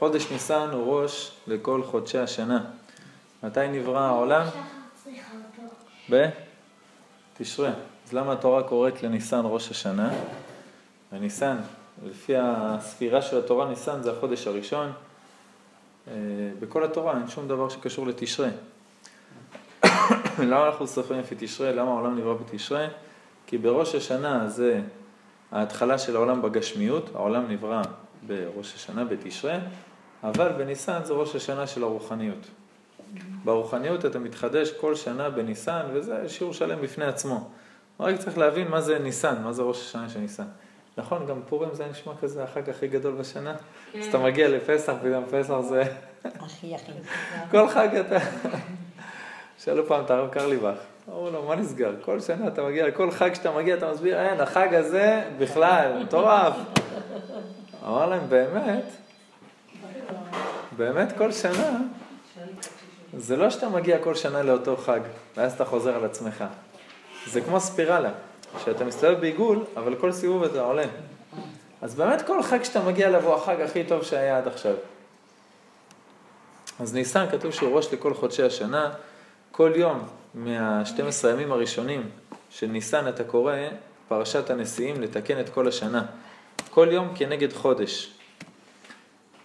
[0.00, 2.64] חודש ניסן הוא ראש לכל חודשי השנה.
[3.42, 4.46] מתי נברא העולם?
[6.10, 7.72] בתשרה.
[8.06, 10.12] אז למה התורה קוראת לניסן ראש השנה?
[11.12, 11.56] וניסן,
[12.06, 14.92] לפי הספירה של התורה, ניסן זה החודש הראשון.
[16.08, 16.14] אה,
[16.60, 18.48] בכל התורה אין שום דבר שקשור לתשרה.
[20.38, 21.72] למה אנחנו סופרים לפי תשרה?
[21.72, 22.86] למה העולם נברא בתשרה?
[23.46, 24.80] כי בראש השנה זה
[25.52, 27.82] ההתחלה של העולם בגשמיות, העולם נברא
[28.26, 29.58] בראש השנה, בתשרה,
[30.24, 32.46] אבל בניסן זה ראש השנה של הרוחניות.
[33.44, 37.48] ברוחניות אתה מתחדש כל שנה בניסן, וזה שיעור שלם בפני עצמו.
[38.00, 40.46] רק צריך להבין מה זה ניסן, מה זה ראש השנה של ניסן.
[40.96, 43.54] נכון, גם פורים זה נשמע כזה החג הכי גדול בשנה.
[43.98, 45.82] אז אתה מגיע לפסח, וגם פסח זה...
[46.24, 46.92] הכי הכי.
[47.50, 48.18] כל חג אתה...
[49.64, 50.76] שאלו פעם את הרב קרליבך,
[51.08, 51.92] אמרו לו, מה נסגר?
[52.00, 56.54] כל שנה אתה מגיע, לכל חג שאתה מגיע אתה מסביר, אין, החג הזה בכלל, מטורף.
[57.86, 58.84] אמר להם, באמת,
[60.80, 61.78] באמת כל שנה,
[63.16, 65.00] זה לא שאתה מגיע כל שנה לאותו חג,
[65.36, 66.44] ואז אתה חוזר על עצמך.
[67.26, 68.10] זה כמו ספירלה,
[68.64, 70.84] שאתה מסתובב בעיגול, אבל כל סיבוב אתה עולה.
[71.82, 74.74] אז באמת כל חג שאתה מגיע אליו הוא החג הכי טוב שהיה עד עכשיו.
[76.80, 78.90] אז ניסן כתוב שהוא ראש לכל חודשי השנה,
[79.52, 82.10] כל יום מה-12 הימים הראשונים
[82.50, 83.54] של ניסן אתה קורא
[84.08, 86.04] פרשת הנשיאים לתקן את כל השנה.
[86.70, 88.19] כל יום כנגד חודש.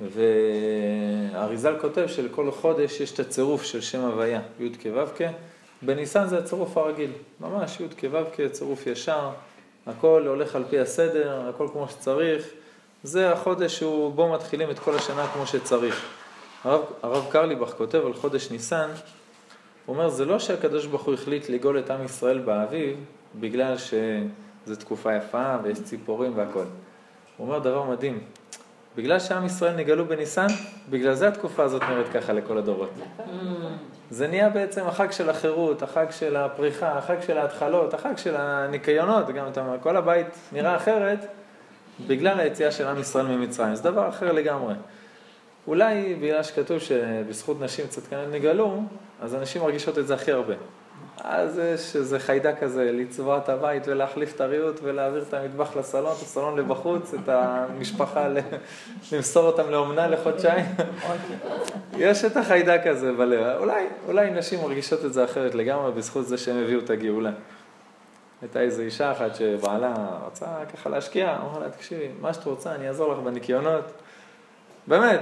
[0.02, 5.26] והאריזל כותב שלכל חודש יש את הצירוף של שם הוויה, י' כו'
[5.82, 9.30] בניסן זה הצירוף הרגיל, ממש י' כו' צירוף ישר,
[9.88, 12.48] הכל הולך על פי הסדר, הכל כמו שצריך,
[13.04, 16.06] זה החודש שהוא, בו מתחילים את כל השנה כמו שצריך.
[16.64, 18.90] הרב, הרב קרליבך כותב על חודש ניסן,
[19.86, 22.98] הוא אומר, זה לא שהקדוש ברוך הוא החליט לגאול את עם ישראל באביב,
[23.40, 26.66] בגלל שזו תקופה יפה ויש ציפורים והכל.
[27.38, 28.20] הוא אומר דבר מדהים,
[28.96, 30.48] בגלל שעם ישראל נגאלו בניסן,
[30.90, 32.90] בגלל זה התקופה הזאת נראית ככה לכל הדורות.
[34.10, 39.28] זה נהיה בעצם החג של החירות, החג של הפריחה, החג של ההתחלות, החג של הניקיונות,
[39.30, 41.26] גם אתה אומר, כל הבית נראה אחרת
[42.08, 44.74] בגלל היציאה של עם ישראל ממצרים, זה דבר אחר לגמרי.
[45.68, 48.84] אולי בגלל שכתוב שבזכות נשים צדקניות נגאלו,
[49.22, 50.54] אז הנשים מרגישות את זה הכי הרבה.
[51.28, 56.12] אז יש איזה חיידק כזה, לצבוע את הבית ולהחליף את הריהוט ולהעביר את המטבח לסלון,
[56.12, 58.28] את הסלון לבחוץ, את המשפחה,
[59.12, 60.66] למסור אותם לאומנה לחודשיים.
[61.98, 63.58] יש את החיידק הזה בלב.
[63.58, 67.32] אולי, אולי נשים מרגישות את זה אחרת לגמרי בזכות זה שהם הביאו את הגאולה.
[68.42, 69.94] הייתה איזו אישה אחת שבעלה
[70.28, 73.92] רצה ככה להשקיע, אמרה לה, תקשיבי, מה שאת רוצה, אני אעזור לך בניקיונות.
[74.88, 75.22] באמת,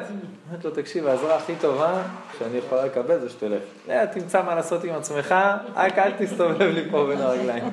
[0.50, 2.02] אמרתי לו, תקשיב, העזרה הכי טובה
[2.40, 3.62] שאני יכולה לקבל זה שתלך.
[3.90, 5.36] אה, תמצא מה לעשות עם עצמך,
[5.76, 7.64] רק אל תסתובב לי פה בין הרגליים.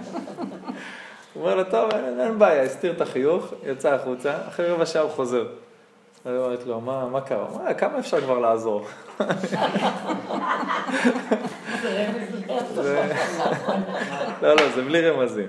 [1.34, 5.02] הוא אומר לו, טוב, אין, אין בעיה, הסתיר את החיוך, יצא החוצה, אחרי רבע שעה
[5.02, 5.46] הוא חוזר.
[6.26, 7.46] אני אומרת לו, מה, מה קרה?
[7.50, 8.86] אומר, כמה אפשר כבר לעזור?
[14.42, 15.46] לא, לא, זה בלי רמזים.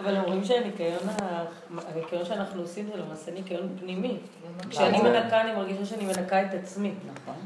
[0.00, 4.16] אבל אומרים שהניקיון שאנחנו עושים זה למעשה ניקיון פנימי.
[4.70, 6.92] כשאני מנקה, אני מרגישה שאני מנקה את עצמי,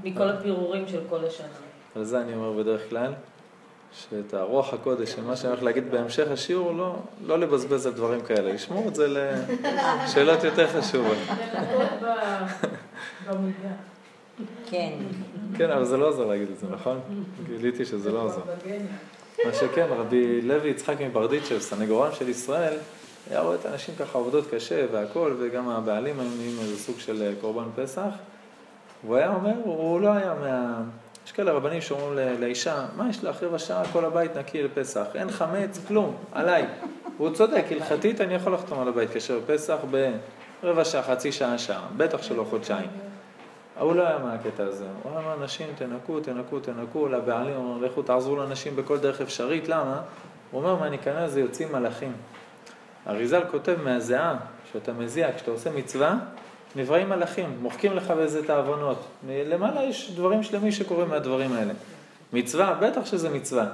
[0.04, 1.46] מכל הפירורים של כל השנה.
[1.96, 3.12] על זה אני אומר בדרך כלל,
[3.92, 6.96] שאת הרוח הקודש, מה שאני הולך להגיד בהמשך השיעור, לא,
[7.26, 11.18] לא לבזבז על דברים כאלה, לשמור את זה לשאלות יותר חשובות.
[14.70, 14.92] כן.
[15.56, 17.00] כן, אבל זה לא עוזר להגיד את זה, נכון?
[17.46, 18.42] גיליתי שזה לא עוזר.
[19.44, 22.74] מה שכן, רבי לוי יצחק מברדיצ'ב, סנגורם של ישראל,
[23.30, 27.22] היה רואה את האנשים ככה עובדות קשה והכל, וגם הבעלים היו נהיים איזה סוג של
[27.22, 28.10] אה, קורבן פסח.
[29.04, 30.82] והוא היה אומר, הוא לא היה מה...
[31.26, 35.30] יש כאלה רבנים שאומרים לאישה, מה יש לך רבע שעה כל הבית נקי לפסח, אין
[35.30, 36.66] חמץ, כלום, עליי.
[37.16, 39.76] והוא צודק, הלכתית אני יכול לחתום על הבית כאשר פסח
[40.62, 43.09] ברבע שעה, חצי שעה, שעה, בטח שלא חודשיים.
[43.80, 48.02] ההוא לא היה מהקטע הזה, הוא אמר, נשים תנקו, תנקו, תנקו, לבעלים, הוא אומר, לכו
[48.02, 50.02] תעזרו לנשים בכל דרך אפשרית, למה?
[50.50, 52.12] הוא אומר, מהניקיון הזה יוצאים מלאכים.
[53.06, 54.36] אריזל כותב מהזיעה
[54.72, 56.14] שאתה מזיע, כשאתה עושה מצווה,
[56.76, 59.06] נבראים מלאכים, מוחקים לך באיזה תאבונות.
[59.28, 61.72] למעלה יש דברים שלמים שקורים מהדברים האלה.
[62.32, 63.66] מצווה, בטח שזה מצווה.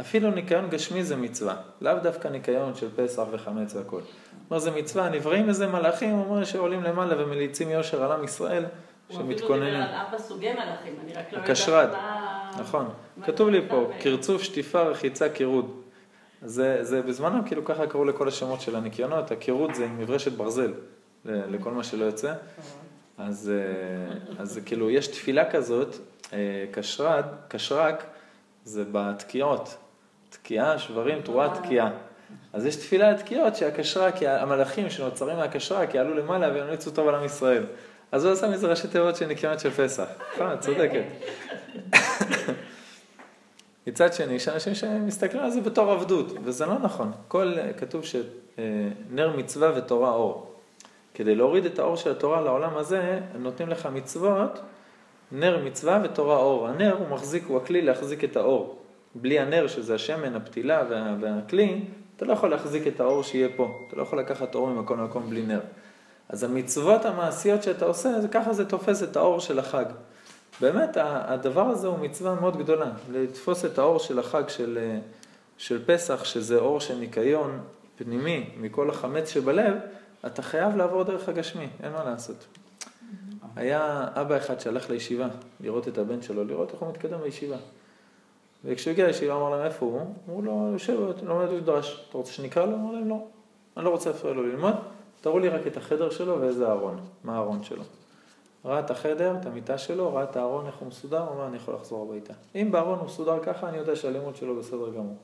[0.00, 4.00] אפילו ניקיון גשמי זה מצווה, לאו דווקא ניקיון של פסח וחמץ והכל.
[4.50, 8.64] אומר זה מצווה, נבראים איזה מלאכים, הוא אומר שעולים למעלה ומליצים יושר על עם ישראל,
[9.10, 9.74] שמתכוננים.
[9.74, 12.50] הוא אפילו דיבר על ארבע סוגי מלאכים, אני רק לא יודעת הקשרד, מה...
[12.60, 12.88] נכון.
[13.22, 13.90] כתוב לי פה?
[14.00, 15.80] קרצוף, שטיפה, רחיצה, קירוד.
[16.42, 20.72] זה, זה בזמנם כאילו ככה קראו לכל השמות של הניקיונות, הקירוד זה מברשת ברזל,
[21.24, 22.32] ל- לכל מה שלא יוצא.
[23.18, 25.96] אז, אה, אז כאילו יש תפילה כזאת,
[26.32, 26.38] אה,
[26.70, 28.04] קשרד, קשרק,
[28.64, 29.76] זה בתקיעות.
[30.30, 31.90] תקיעה, שברים, תרועה, תקיעה.
[32.52, 37.14] אז יש תפילה לתקיעות שהקשרה, כי המלאכים שנוצרים מהקשרה, כי עלו למעלה וימליצו טוב על
[37.14, 37.64] עם ישראל.
[38.14, 40.06] אז הוא עשה מזה ראשי תיבות של ניקיונות של פסח.
[40.34, 41.02] נכון, צודקת.
[43.86, 47.12] מצד שני, יש אנשים שמסתכלים על זה בתור עבדות, וזה לא נכון.
[47.28, 50.54] כל, כתוב שנר מצווה ותורה אור.
[51.14, 54.60] כדי להוריד את האור של התורה לעולם הזה, נותנים לך מצוות,
[55.32, 56.68] נר מצווה ותורה אור.
[56.68, 58.78] הנר הוא מחזיק, הוא הכלי להחזיק את האור.
[59.14, 61.80] בלי הנר, שזה השמן, הפתילה וה, והכלי,
[62.16, 63.78] אתה לא יכול להחזיק את האור שיהיה פה.
[63.88, 65.60] אתה לא יכול לקחת אור ממקום למקום בלי נר.
[66.34, 69.84] אז המצוות המעשיות שאתה עושה, זה ככה זה תופס את האור של החג.
[70.60, 74.98] באמת, הדבר הזה הוא מצווה מאוד גדולה, לתפוס את האור של החג של,
[75.58, 77.60] של פסח, שזה אור של ניקיון
[77.96, 79.74] פנימי מכל החמץ שבלב,
[80.26, 82.46] אתה חייב לעבור דרך הגשמי, אין מה לעשות.
[83.56, 85.28] היה אבא אחד שהלך לישיבה
[85.60, 87.56] לראות את הבן שלו, לראות איך הוא מתקדם בישיבה.
[88.64, 90.14] וכשהוא הגיע לישיבה אמר להם איפה הוא?
[90.28, 92.06] אמרו לו, יושב, לומד במדרש.
[92.08, 92.74] אתה רוצה שנקרא לו?
[92.74, 93.24] אמר להם לא.
[93.76, 94.74] אני לא רוצה להפריע לו ללמוד,
[95.24, 97.82] תראו לי רק את החדר שלו ואיזה ארון, מה הארון שלו.
[98.64, 101.56] ראה את החדר, את המיטה שלו, ראה את הארון, איך הוא מסודר, הוא אמר, אני
[101.56, 102.32] יכול לחזור הביתה.
[102.54, 105.16] אם בארון הוא מסודר ככה, אני יודע שהלימוד שלו בסדר גמור.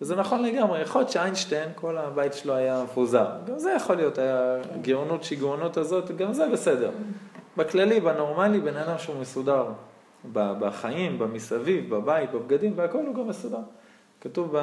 [0.00, 3.26] וזה נכון לגמרי, יכול להיות שאיינשטיין, כל הבית שלו היה מפוזר.
[3.46, 6.90] גם זה יכול להיות, הגאונות, שיגעונות הזאת, גם זה בסדר.
[7.56, 9.66] בכללי, בנורמלי, בן אדם שהוא מסודר.
[10.32, 13.62] בחיים, במסביב, בבית, בבגדים, והכל הוא גם מסודר.
[14.24, 14.56] כתוב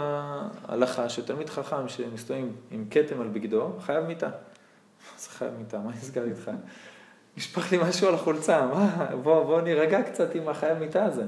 [0.67, 4.27] בהלכה שתלמיד חכם שמסתובבים עם כתם על בגדו, חייב מיטה.
[4.27, 5.79] מה זה חייב מיטה?
[5.79, 6.51] מה נסגר איתך?
[7.37, 9.05] נשפך לי משהו על החולצה, מה?
[9.23, 11.23] בוא, בוא נירגע קצת עם החייב מיטה הזה.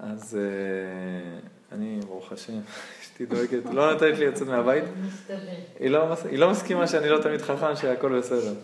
[0.00, 2.58] אז uh, אני, ברוך השם,
[3.02, 4.84] אשתי דואגת, לא נותנת לי לצאת מהבית.
[5.78, 8.54] היא לא, היא לא מסכימה שאני לא תלמיד חכם, שהכל בסדר.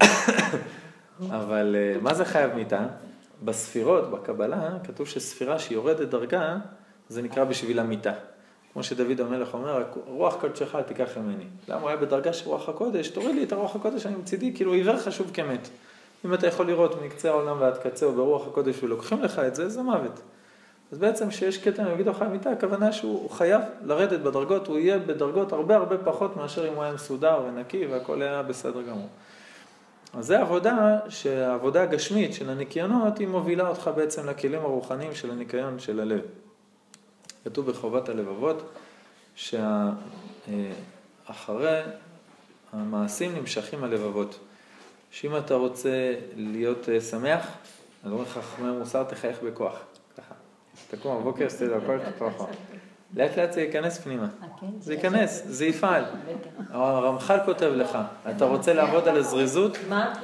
[1.38, 2.86] אבל uh, מה זה חייב מיטה?
[3.44, 6.56] בספירות, בקבלה, כתוב שספירה שיורדת דרגה,
[7.08, 8.12] זה נקרא בשביל המיטה.
[8.72, 11.44] כמו שדוד המלך אומר, רוח קודשך אל תיקח ממני.
[11.68, 13.08] למה הוא היה בדרגה של רוח הקודש?
[13.08, 15.68] תוריד לי את הרוח הקודש, אני מצידי, כאילו עיוור חשוב כמת.
[16.24, 19.82] אם אתה יכול לראות מקצה העולם ועד קצהו ברוח הקודש ולוקחים לך את זה, זה
[19.82, 20.20] מוות.
[20.92, 25.52] אז בעצם כשיש כתם במגידו חי מיטה, הכוונה שהוא חייב לרדת בדרגות, הוא יהיה בדרגות
[25.52, 29.08] הרבה הרבה פחות מאשר אם הוא היה מסודר ונקי והכל היה בסדר גמור.
[30.14, 35.78] אז זה עבודה, שהעבודה הגשמית של הניקיונות, היא מובילה אותך בעצם לכלים הרוחניים של הניקיון
[35.78, 36.20] של הלב.
[37.46, 38.72] כתוב בחובת הלבבות,
[39.36, 39.80] שאחרי
[42.72, 44.38] המעשים נמשכים הלבבות.
[45.10, 47.46] שאם אתה רוצה להיות אה, שמח,
[48.04, 49.84] אני אומר לך, חכמי מוסר תחייך בכוח.
[50.16, 50.34] ככה.
[50.90, 52.44] תקום בבוקר, שתדע הכל ככה.
[53.16, 54.28] לאט לאט זה ייכנס פנימה.
[54.42, 54.66] אה, כן?
[54.80, 56.04] זה ייכנס, זה יפעל.
[56.70, 57.98] הרמח"ל כותב לך,
[58.30, 59.76] אתה רוצה לעבוד על הזריזות?
[59.88, 60.14] מה?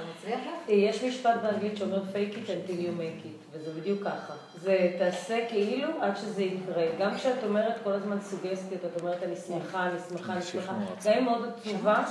[0.69, 4.34] יש משפט באנגלית שאומר fake it until you make it, וזה בדיוק ככה.
[4.62, 6.85] זה תעשה כאילו עד שזה יקרה.
[6.99, 10.73] גם כשאת אומרת כל הזמן סוגסטיות, את אומרת אני שמחה, אני שמחה, אני שמחה,
[11.05, 12.03] גם אם מאוד עצובה,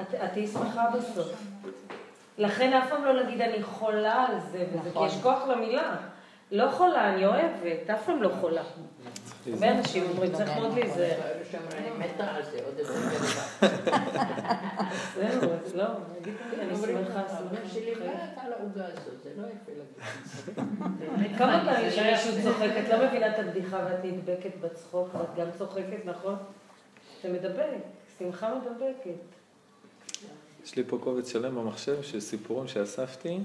[0.00, 1.28] את תהיי שמחה בסוף.
[2.38, 5.96] לכן אף פעם לא להגיד אני חולה על זה, וזה כי יש כוח למילה.
[6.52, 8.62] לא חולה, אני אוהבת, אף פעם לא חולה.
[9.52, 11.18] הרבה אנשים אומרים, צריך מאוד להיזהר.
[11.54, 12.92] אני מתה על זה, עוד איזה
[15.16, 15.84] זהו, אז לא,
[16.20, 17.68] נגיד, אני שמחה, שמחה.
[17.68, 21.38] שלי מתה על העוגה הזאת, זה לא יפה להגיד.
[21.38, 26.36] כמה פעמים לא מבינה את הבדיחה ואת נדבקת בצחוק, ואת גם צוחקת, נכון?
[27.22, 27.66] זה מדבק,
[28.18, 29.20] שמחה מדבקת.
[30.64, 33.38] יש לי פה קובץ שלם במחשב של סיפורים שאספתי,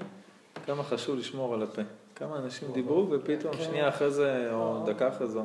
[0.65, 1.81] כמה חשוב לשמור על הפה.
[2.15, 3.63] כמה אנשים דיברו ופתאום כן.
[3.63, 5.39] שנייה אחרי זה, או דקה אחרי זה.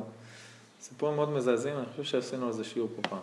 [0.83, 3.19] סיפורים מאוד מזעזעים, אני חושב שעשינו על זה שיעור פה פעם.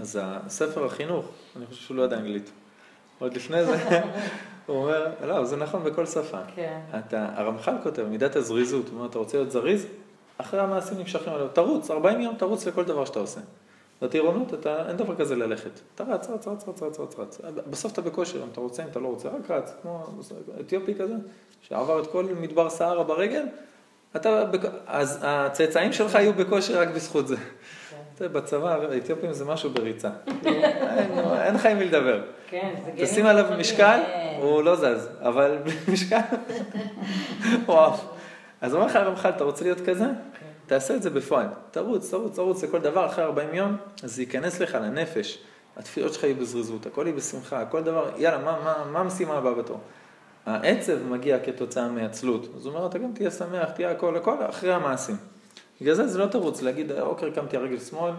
[0.00, 2.50] אז הספר החינוך, אני חושב שהוא לא יודע אנגלית.
[3.18, 4.00] עוד לפני זה,
[4.66, 6.38] הוא אומר, לא, זה נכון בכל שפה.
[6.54, 6.80] כן.
[6.98, 9.86] אתה, הרמח"ל כותב, מידת הזריזות, הוא אומר, אתה רוצה להיות זריז?
[10.38, 13.40] אחרי המעשים נמשכים עליו, תרוץ, 40 יום תרוץ לכל דבר שאתה עושה.
[14.02, 15.70] בטירונות, אתה, אין דבר כזה ללכת.
[15.94, 17.40] אתה רץ, רץ, רץ, רץ, רץ, רץ, רץ.
[17.70, 20.06] בסוף אתה בכושר, אם אתה רוצה, אם אתה לא רוצה, רק רץ, כמו
[20.60, 21.14] אתיופי כזה,
[21.62, 23.44] שעבר את כל מדבר סהרה ברגל,
[24.16, 24.44] אתה,
[24.86, 27.36] אז הצאצאים שלך יהיו בכושר רק בזכות זה.
[27.36, 28.32] כן.
[28.32, 30.10] בצבא, האתיופים זה משהו בריצה.
[31.42, 32.22] אין לך עם מי לדבר.
[32.50, 34.00] כן, תשים עליו משקל,
[34.38, 35.58] הוא לא זז, אבל
[35.92, 36.18] משקל,
[37.66, 38.04] הוא עף.
[38.60, 40.04] אז אומר לך הרמח"ל, אתה רוצה להיות כזה?
[40.04, 40.46] כן.
[40.66, 41.46] תעשה את זה בפועל.
[41.70, 45.38] תרוץ, תרוץ, תרוץ לכל דבר, אחרי 40 יום, אז זה ייכנס לך לנפש.
[45.76, 48.38] התפילות שלך יהיו בזריזות, הכל יהיה בשמחה, כל דבר, יאללה,
[48.92, 49.80] מה המשימה הבאה בתור?
[50.46, 52.48] העצב מגיע כתוצאה מעצלות.
[52.56, 55.16] אז הוא אומר, אתה גם תהיה שמח, תהיה הכל, הכל, אחרי המעשים.
[55.80, 58.12] בגלל זה זה לא תרוץ להגיד, אוקיי, קמתי הרגל שמאל,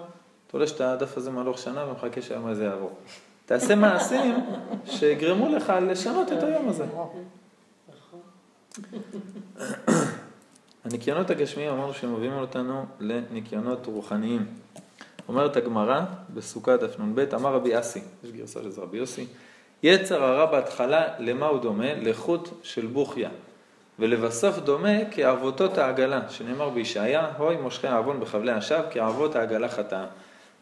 [0.47, 2.91] תולש את הדף הזה מהלוך שנה ומחכה שהיום הזה יעבור.
[3.45, 4.35] תעשה מעשים
[4.85, 6.85] שיגרמו לך לשנות את היום הזה.
[10.85, 14.45] הניקיונות הגשמיים אמרנו שהם מביאים אותנו לניקיונות רוחניים.
[15.27, 16.01] אומרת הגמרא
[16.33, 19.27] בסוכה דף נ"ב, אמר רבי אסי, יש גרסה של רבי יוסי,
[19.83, 21.93] יצר הרע בהתחלה, למה הוא דומה?
[21.93, 23.29] לחוט של בוכיה.
[23.99, 30.05] ולבסוף דומה כערבותות העגלה, שנאמר בישעיה, הוי מושכי העוון בחבלי השווא, כערבות העגלה חטאה.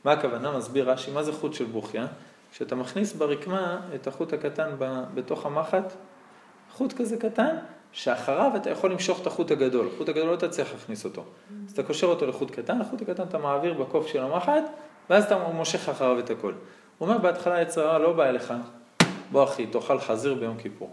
[0.05, 0.57] מה הכוונה?
[0.57, 2.07] מסביר רש"י, מה זה חוט של בוכיה?
[2.51, 4.69] כשאתה מכניס ברקמה את החוט הקטן
[5.13, 5.93] בתוך המחט,
[6.71, 7.55] חוט כזה קטן,
[7.91, 9.87] שאחריו אתה יכול למשוך את החוט הגדול.
[9.95, 11.23] החוט הגדול לא תצליח להכניס אותו.
[11.67, 14.63] אז אתה קושר אותו לחוט קטן, החוט הקטן אתה מעביר בקוף של המחט,
[15.09, 16.53] ואז אתה מושך אחריו את הכל.
[16.97, 18.53] הוא אומר בהתחלה יצר הרע לא בא אליך,
[19.31, 20.89] בוא אחי, תאכל חזיר ביום כיפור.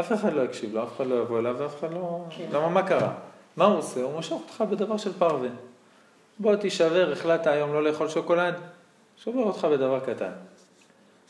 [0.00, 2.24] אף אחד לא יקשיב לו, אף אחד לא יבוא אליו, ואף אחד לא...
[2.30, 2.44] כן.
[2.52, 3.12] למה, מה קרה?
[3.56, 4.02] מה הוא עושה?
[4.02, 5.48] הוא מושך אותך בדבר של פרווה.
[6.38, 8.54] בוא תישבר, החלטת היום לא לאכול שוקולד,
[9.16, 10.32] שובר אותך בדבר קטן.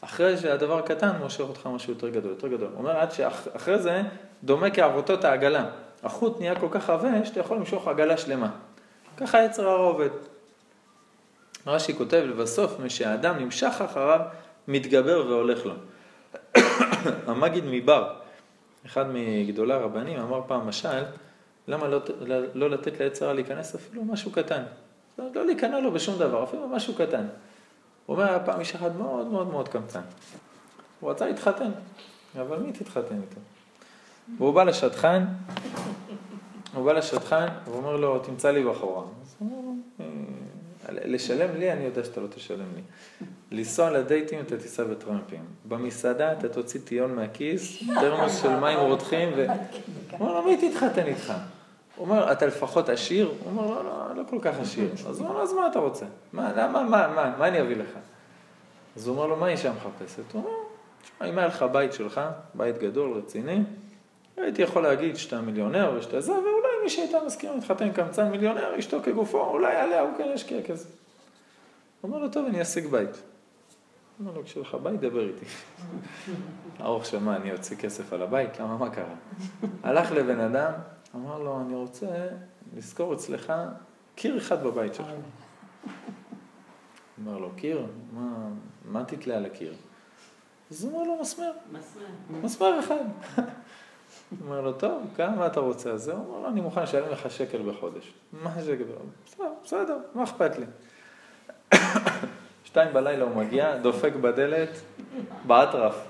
[0.00, 2.68] אחרי שהדבר קטן, מושך אותך משהו יותר גדול, יותר גדול.
[2.68, 4.02] הוא אומר, עד שאחרי זה,
[4.44, 5.64] דומה כעבותות העגלה.
[6.02, 8.50] החוט נהיה כל כך עבה, שאתה יכול למשוך עגלה שלמה.
[9.16, 10.11] ככה יצר הרע עובד.
[11.66, 14.20] רש"י כותב לבסוף, משהאדם נמשך אחריו,
[14.68, 15.75] מתגבר והולך לו.
[17.26, 18.14] המגיד מבר,
[18.87, 21.02] אחד מגדולי הרבנים, אמר פעם משל,
[21.68, 22.00] למה לא,
[22.54, 24.62] לא, לתת ליצר הרע להיכנס אפילו משהו קטן?
[25.18, 27.26] לא להיכנע לו בשום דבר, אפילו משהו קטן.
[28.06, 30.00] הוא אומר, היה פעם איש אחד מאוד מאוד מאוד קמצן.
[31.00, 31.70] הוא רצה להתחתן,
[32.40, 33.40] אבל מי תתחתן איתו?
[34.38, 35.25] והוא בא לשטחן,
[36.75, 39.02] הוא בא לשטחן, והוא אומר לו, תמצא לי בחורה.
[39.22, 39.67] אז הוא אומר,
[40.88, 42.83] לשלם לי, אני יודע שאתה לא תשלם לי.
[43.50, 45.45] לנסוע לדייטים, אתה תיסע בטרמפים.
[45.64, 49.47] במסעדה אתה תוציא טיון מהכיס, תרמוס של מים רותחים, ו...
[49.49, 51.33] הוא אומר לו, מי תתחתן איתך?
[51.97, 53.26] הוא אומר, אתה לפחות עשיר?
[53.26, 54.90] הוא אומר, לא, לא, לא כל כך עשיר.
[55.09, 56.07] אז הוא אומר, אז מה אתה רוצה?
[56.33, 57.88] מה, למה, מה, מה, מה אני אביא לך?
[58.97, 60.33] אז הוא אומר לו, מה אישה מחפשת?
[60.33, 62.21] הוא אומר, אם היה לך בית שלך,
[62.54, 63.62] בית גדול, רציני,
[64.42, 68.99] הייתי יכול להגיד שאתה מיליונר ושאתה זה, ואולי מי שהייתה מסכימה להתחתן קמצן מיליונר, אשתו
[69.02, 70.88] כגופו, אולי עליה הוא כן ישקיע כזה.
[72.00, 73.11] הוא אומר לו, טוב, אני אשיג בית.
[73.11, 73.18] הוא
[74.21, 75.47] אומר לו, כשיהיה לך בית, דבר איתי.
[76.78, 78.61] האורך שמע, אני אוציא כסף על הבית?
[78.61, 79.14] למה, מה קרה?
[79.83, 80.73] הלך לבן אדם,
[81.14, 82.07] אמר לו, אני רוצה
[82.76, 83.52] לזכור אצלך
[84.14, 85.07] קיר אחד בבית שלך.
[87.23, 87.87] אמר לו, קיר?
[88.12, 88.49] מה,
[88.85, 89.75] מה תתלה על הקיר?
[90.71, 91.52] אז הוא אמר לו, מסמר.
[91.73, 92.02] מסמר.
[92.42, 93.04] מסמר אחד.
[94.30, 95.90] הוא אומר לו, טוב, כמה אתה רוצה?
[95.90, 98.12] אז הוא אומר לו, אני מוכן לשלם לך שקל בחודש.
[98.32, 98.85] מה שקל?
[99.64, 100.66] בסדר, מה אכפת לי?
[102.64, 104.70] שתיים בלילה הוא מגיע, דופק בדלת,
[105.47, 106.08] באטרף.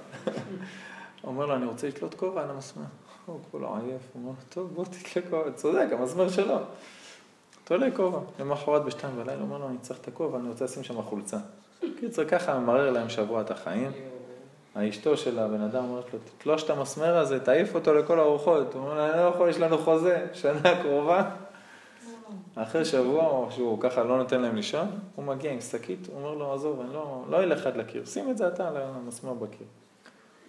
[1.25, 2.84] אומר לו, אני רוצה לתלות כובע על המסמר.
[3.26, 6.56] הוא כולו עייף, הוא אומר, טוב, בוא תתלה כובע, צודק, המסמר שלו.
[7.64, 8.18] תולה כובע.
[8.40, 11.37] למחרת בשתיים בלילה, הוא אומר לו, אני צריך את הכובע, אני רוצה לשים שם חולצה.
[12.00, 13.90] קיצר, ככה מרר להם שבוע את החיים.
[14.78, 18.75] האשתו של הבן אדם אומרת לו, תתלוש את המסמר הזה, תעיף אותו לכל הרוחות.
[18.75, 21.30] הוא אומר, אני לא יכול, יש לנו חוזה, שנה קרובה.
[22.54, 26.54] אחרי שבוע, שהוא ככה לא נותן להם לישון, הוא מגיע עם שקית, הוא אומר לו,
[26.54, 29.66] עזוב, אני לא, לא אלך עד לקיר, שים את זה אתה על המסמר בקיר.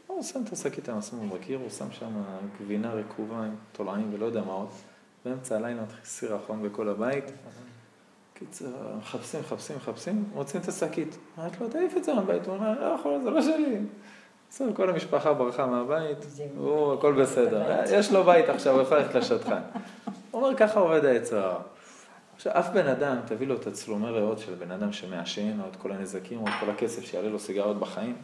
[0.07, 2.11] הוא שם את השקית על המסמר בקיר, הוא שם שם
[2.61, 4.67] גבינה רקובה עם תולעים ולא יודע מה עוד.
[5.25, 7.31] באמצע הלילה מתחיל סירחון בכל הבית.
[8.33, 8.65] קיצר,
[8.97, 11.17] מחפשים, מחפשים, מחפשים, מוצאים את השקית.
[11.39, 12.47] אמרת לו, תעיף את זה מהבית.
[12.47, 13.77] הוא אומר, לא יכול, זה לא שלי.
[14.49, 16.17] בסדר, כל המשפחה ברחה מהבית,
[16.57, 17.83] הוא, הכל בסדר.
[17.91, 19.61] יש לו בית עכשיו, הוא יכול ללכת לשטחן.
[20.31, 21.61] הוא אומר, ככה עובד היצר הרע.
[22.35, 25.75] עכשיו, אף בן אדם, תביא לו את הצלומי ריאות של בן אדם שמעשן, או את
[25.75, 28.15] כל הנזקים, או את כל הכסף שיעלה לו סיגריות בחיים,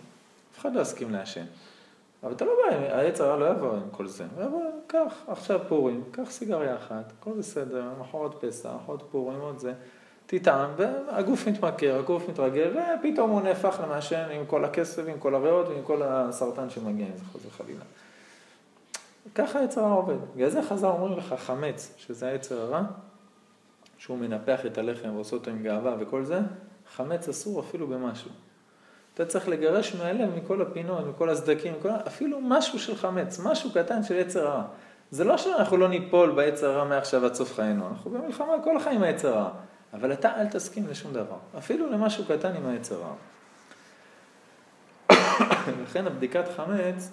[0.54, 1.46] אף אחד לא יסכים לעשן.
[2.24, 4.24] אבל אתה לא בא, היצר הרע לא יבוא עם כל זה.
[4.36, 9.60] הוא יבוא, קח, עכשיו פורים, קח סיגריה אחת, הכל בסדר, מחרת פסח, עוד פורים, עוד
[9.60, 9.74] זה.
[10.26, 15.68] תטעם, והגוף מתמכר, הגוף מתרגל, ופתאום הוא נהפך למעשן עם כל הכסף, עם כל הריאות
[15.68, 17.84] ועם כל הסרטן שמגיע, אם זה חוזר חלילה.
[19.36, 20.16] ככה היצר הרע עובד.
[20.36, 22.82] בגלל זה חז"ל אומרים לך חמץ, שזה היצר הרע,
[23.98, 26.40] שהוא מנפח את הלחם ועושה אותו עם גאווה וכל זה,
[26.96, 28.32] חמץ אסור אפילו במשהו.
[29.14, 31.90] אתה צריך לגרש מהלב מכל הפינות, מכל הסדקים, מכל...
[32.08, 34.64] אפילו משהו של חמץ, משהו קטן של יצר הרע.
[35.12, 38.98] זה לא שאנחנו לא ניפול ביצר הרע מעכשיו עד סוף חיינו, אנחנו במלחמה כל החיים
[38.98, 39.50] עם היצר הרע.
[39.96, 43.02] אבל אתה אל תסכים לשום דבר, אפילו למשהו קטן עם היצר.
[45.84, 47.12] לכן הבדיקת חמץ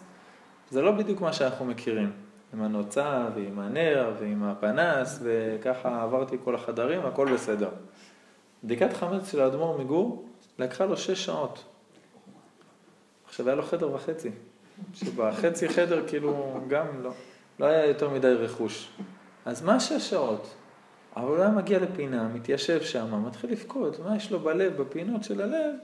[0.71, 2.13] זה לא בדיוק מה שאנחנו מכירים.
[2.55, 7.69] עם הנוצה ועם הנר ועם הפנס וככה עברתי כל החדרים, הכל בסדר.
[8.65, 11.65] בדיקת חמץ של האדמו"ר מגור לקחה לו שש שעות.
[13.27, 14.31] עכשיו היה לו חדר וחצי,
[14.95, 17.11] שבחצי חדר כאילו גם לא,
[17.61, 18.89] לא היה יותר מדי רכוש.
[19.47, 20.55] אז מה שש שעות?
[21.17, 25.41] אבל הוא היה מגיע לפינה, מתיישב שם, מתחיל לבכות, מה יש לו בלב, בפינות של
[25.41, 25.75] הלב,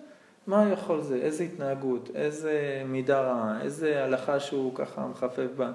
[0.47, 5.71] מה יכול זה, איזה התנהגות, איזה מידה רעה, איזה הלכה שהוא ככה מחפף בה.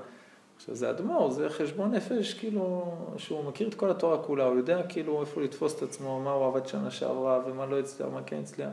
[0.55, 4.83] עכשיו זה אדמו"ר, זה חשבון נפש, כאילו, שהוא מכיר את כל התורה כולה, הוא יודע
[4.89, 8.39] כאילו איפה לתפוס את עצמו, מה הוא עבד שנה שעברה ומה לא הצליח, מה כן
[8.43, 8.69] הצליח,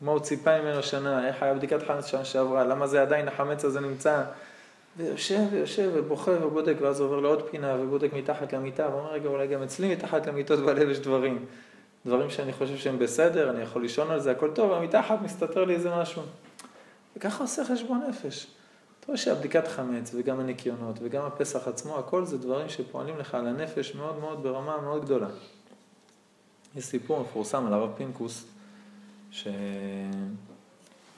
[0.00, 3.64] מה הוא ציפה ממנו שנה, איך היה בדיקת חמץ שנה שעברה, למה זה עדיין החמץ
[3.64, 4.22] הזה נמצא,
[4.96, 9.62] ויושב ויושב ובוכה ובודק, ואז עובר לעוד פינה ובודק מתחת למיטה, ואומר, רגע, אולי גם
[9.62, 11.44] אצלי מתחת למיטות בלב יש דברים,
[12.06, 15.64] דברים שאני חושב שהם בסדר, אני יכול לישון על זה, הכל טוב, אבל מתחת מסתתר
[15.64, 16.22] לי איזה משהו.
[17.16, 18.46] וככה עושה חשבון נפש.
[19.00, 23.46] אתה רואה שהבדיקת חמץ וגם הניקיונות וגם הפסח עצמו, הכל זה דברים שפועלים לך על
[23.46, 25.28] הנפש מאוד מאוד ברמה מאוד גדולה.
[26.76, 28.44] יש סיפור מפורסם על הרב פינקוס,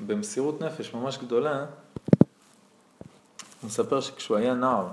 [0.00, 1.66] שבמסירות נפש ממש גדולה,
[3.60, 4.86] הוא מספר שכשהוא היה נער,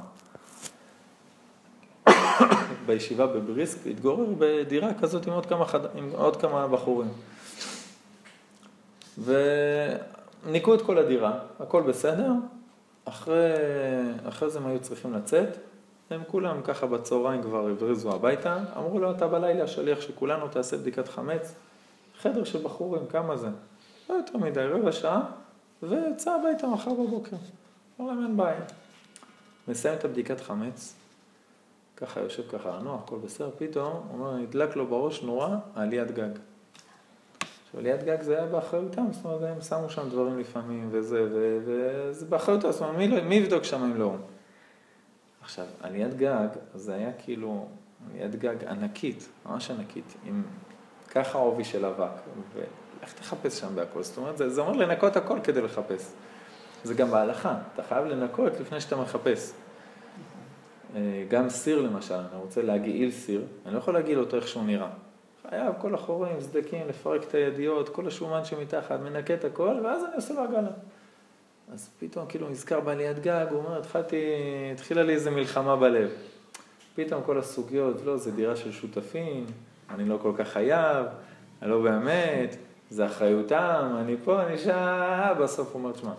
[2.85, 5.79] בישיבה בבריסק, התגורר בדירה כזאת עם עוד כמה, חד...
[5.95, 7.09] עם עוד כמה בחורים.
[9.23, 12.31] וניקו את כל הדירה, הכל בסדר,
[13.05, 13.53] אחרי,
[14.29, 15.57] אחרי זה הם היו צריכים לצאת,
[16.09, 21.07] הם כולם ככה בצהריים כבר הבריזו הביתה, אמרו לו, אתה בלילה שליח שכולנו תעשה בדיקת
[21.07, 21.55] חמץ,
[22.21, 23.47] חדר של בחורים, כמה זה?
[24.09, 25.21] לא יותר מדי, רבע שעה,
[25.83, 27.37] ויצא הביתה מחר בבוקר.
[27.99, 28.61] אמר להם, אין בעיה.
[29.67, 30.95] מסיים את הבדיקת חמץ,
[31.97, 36.29] ככה יושב ככה הנוח, הכל בסדר, פתאום, הוא אומר, נדלק לו בראש נורא עליית גג.
[37.77, 42.71] עליית גג זה היה באחריותם, זאת אומרת, הם שמו שם דברים לפעמים וזה, וזה באחריותם,
[42.71, 44.15] זאת אומרת, מי, לא, מי יבדוק שם אם לא?
[45.41, 47.67] עכשיו, עליית גג, זה היה כאילו
[48.11, 50.43] עליית גג ענקית, ממש ענקית, עם
[51.07, 52.21] ככה עובי של אבק,
[52.53, 54.03] ואיך תחפש שם בהכל?
[54.03, 56.13] זאת אומרת, זה, זה אומר לנקות הכל כדי לחפש.
[56.83, 59.53] זה גם בהלכה, אתה חייב לנקות לפני שאתה מחפש.
[60.95, 64.63] אה, גם סיר למשל, אני רוצה להגעיל סיר, אני לא יכול להגעיל אותו איך שהוא
[64.63, 64.89] נראה.
[65.49, 70.15] חייב כל החורים, סדקים, לפרק את הידיעות, כל השומן שמתחת, מנקה את הכל, ואז אני
[70.15, 70.71] עושה לו עגלה.
[71.73, 74.25] אז פתאום כאילו נזכר בעליית גג, הוא אומר, התחלתי,
[74.73, 76.09] התחילה לי איזה מלחמה בלב.
[76.95, 79.45] פתאום כל הסוגיות, לא, זה דירה של שותפים,
[79.89, 81.05] אני לא כל כך חייב,
[81.61, 82.55] אני לא באמת,
[82.89, 86.13] זה אחריותם, אני פה, אני שם, בסוף הוא אומר, תשמע,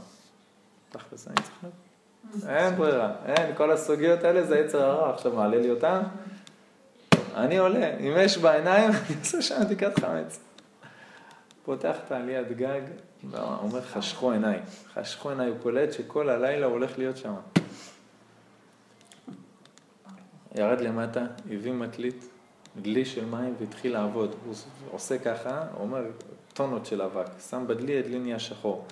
[0.99, 1.73] תכלס, אני צריך
[2.49, 6.01] אין ברירה, אין, כל הסוגיות האלה זה יצר הרע, עכשיו מעלה לי אותם,
[7.35, 10.41] אני עולה, עם אש בעיניים, אני עושה שם בדיקת חמץ.
[11.65, 12.81] פותח את העליית גג,
[13.35, 14.61] אומר חשכו עיניי,
[14.95, 17.35] חשכו עיניי, הוא קולט שכל הלילה הוא הולך להיות שם.
[20.55, 22.29] ירד למטה, הביא מטלית,
[22.83, 24.35] דלי של מים והתחיל לעבוד.
[24.45, 24.55] הוא
[24.91, 26.03] עושה ככה, הוא אומר
[26.53, 28.87] טונות של אבק, שם בדלי, הדלי נהיה שחור.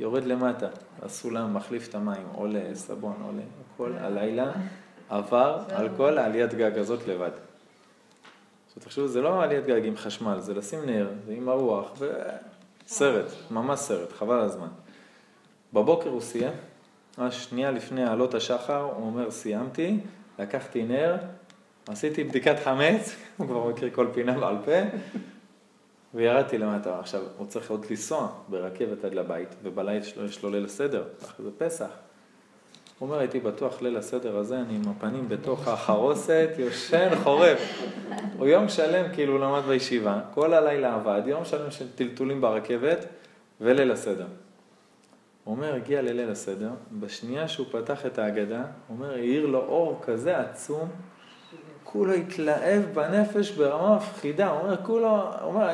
[0.00, 0.66] יורד למטה,
[1.02, 3.42] הסולם מחליף את המים, עולה, סבון, עולה,
[3.76, 4.52] כל הלילה
[5.08, 7.30] עבר על כל העליית גג הזאת לבד.
[8.66, 11.92] עכשיו תחשבו, זה לא עליית גג עם חשמל, זה לשים נר, זה עם הרוח,
[12.86, 14.68] וסרט, ממש סרט, חבל הזמן.
[15.72, 16.52] בבוקר הוא סיים,
[17.30, 20.00] שנייה לפני עלות השחר, הוא אומר, סיימתי,
[20.38, 21.16] לקחתי נר,
[21.88, 24.72] עשיתי בדיקת חמץ, הוא כבר מכיר כל פינה בעל פה,
[26.16, 26.98] וירדתי למטה.
[27.00, 31.50] עכשיו, הוא צריך עוד לנסוע ברכבת עד לבית, ובלילה יש לו ליל הסדר, אחרי זה
[31.58, 31.88] פסח.
[32.98, 37.82] הוא אומר, הייתי בטוח ליל הסדר הזה, אני עם הפנים בתוך החרוסת, יושן, חורף.
[38.38, 43.06] הוא יום שלם כאילו למד בישיבה, כל הלילה עבד, יום שלם של טלטולים ברכבת
[43.60, 44.26] וליל הסדר.
[45.44, 50.00] הוא אומר, הגיע לליל הסדר, בשנייה שהוא פתח את ההגדה, הוא אומר, העיר לו אור
[50.02, 50.88] כזה עצום,
[51.84, 55.68] כולו התלהב בנפש ברמה מפחידה, הוא אומר, כולו, הוא אומר,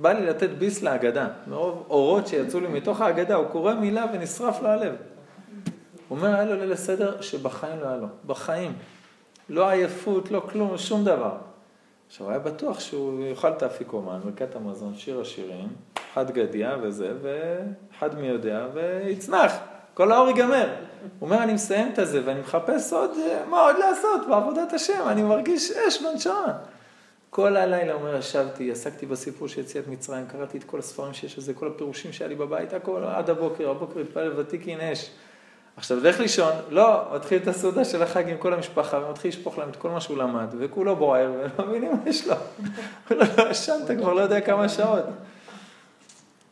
[0.00, 4.62] בא לי לתת ביס להגדה, מרוב אורות שיצאו לי מתוך ההגדה, הוא קורא מילה ונשרף
[4.62, 4.94] לו הלב.
[6.08, 8.72] הוא אומר, היה לו ליל הסדר שבחיים לא היה לו, בחיים.
[9.48, 11.36] לא עייפות, לא כלום, שום דבר.
[12.06, 15.68] עכשיו, היה בטוח שהוא יאכל את האפיקומן, ברכת המזון, שיר השירים,
[16.14, 19.52] חד גדיה וזה, וחד מי יודע, ויצנח,
[19.94, 20.68] כל האור ייגמר.
[21.18, 23.10] הוא אומר, אני מסיים את זה, ואני מחפש עוד,
[23.48, 26.58] מה עוד לעשות בעבודת השם, אני מרגיש אש בנשמה.
[27.30, 31.54] כל הלילה, אומר, ישבתי, עסקתי בסיפור של יציאת מצרים, קראתי את כל הספרים שיש לזה,
[31.54, 35.10] כל הפירושים שהיה לי בבית, הכל, עד הבוקר, הבוקר התפלל ותיקין אש.
[35.76, 39.68] עכשיו, לך לישון, לא, מתחיל את הסעודה של החג עם כל המשפחה, ומתחיל לשפוך להם
[39.68, 42.34] את כל מה שהוא למד, וכולו בוער, ולא מבינים מה יש לו.
[43.10, 45.04] לא, לא ישנת כבר לא יודע כמה שעות.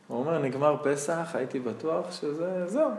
[0.08, 2.90] הוא אומר, נגמר פסח, הייתי בטוח שזה, זהו.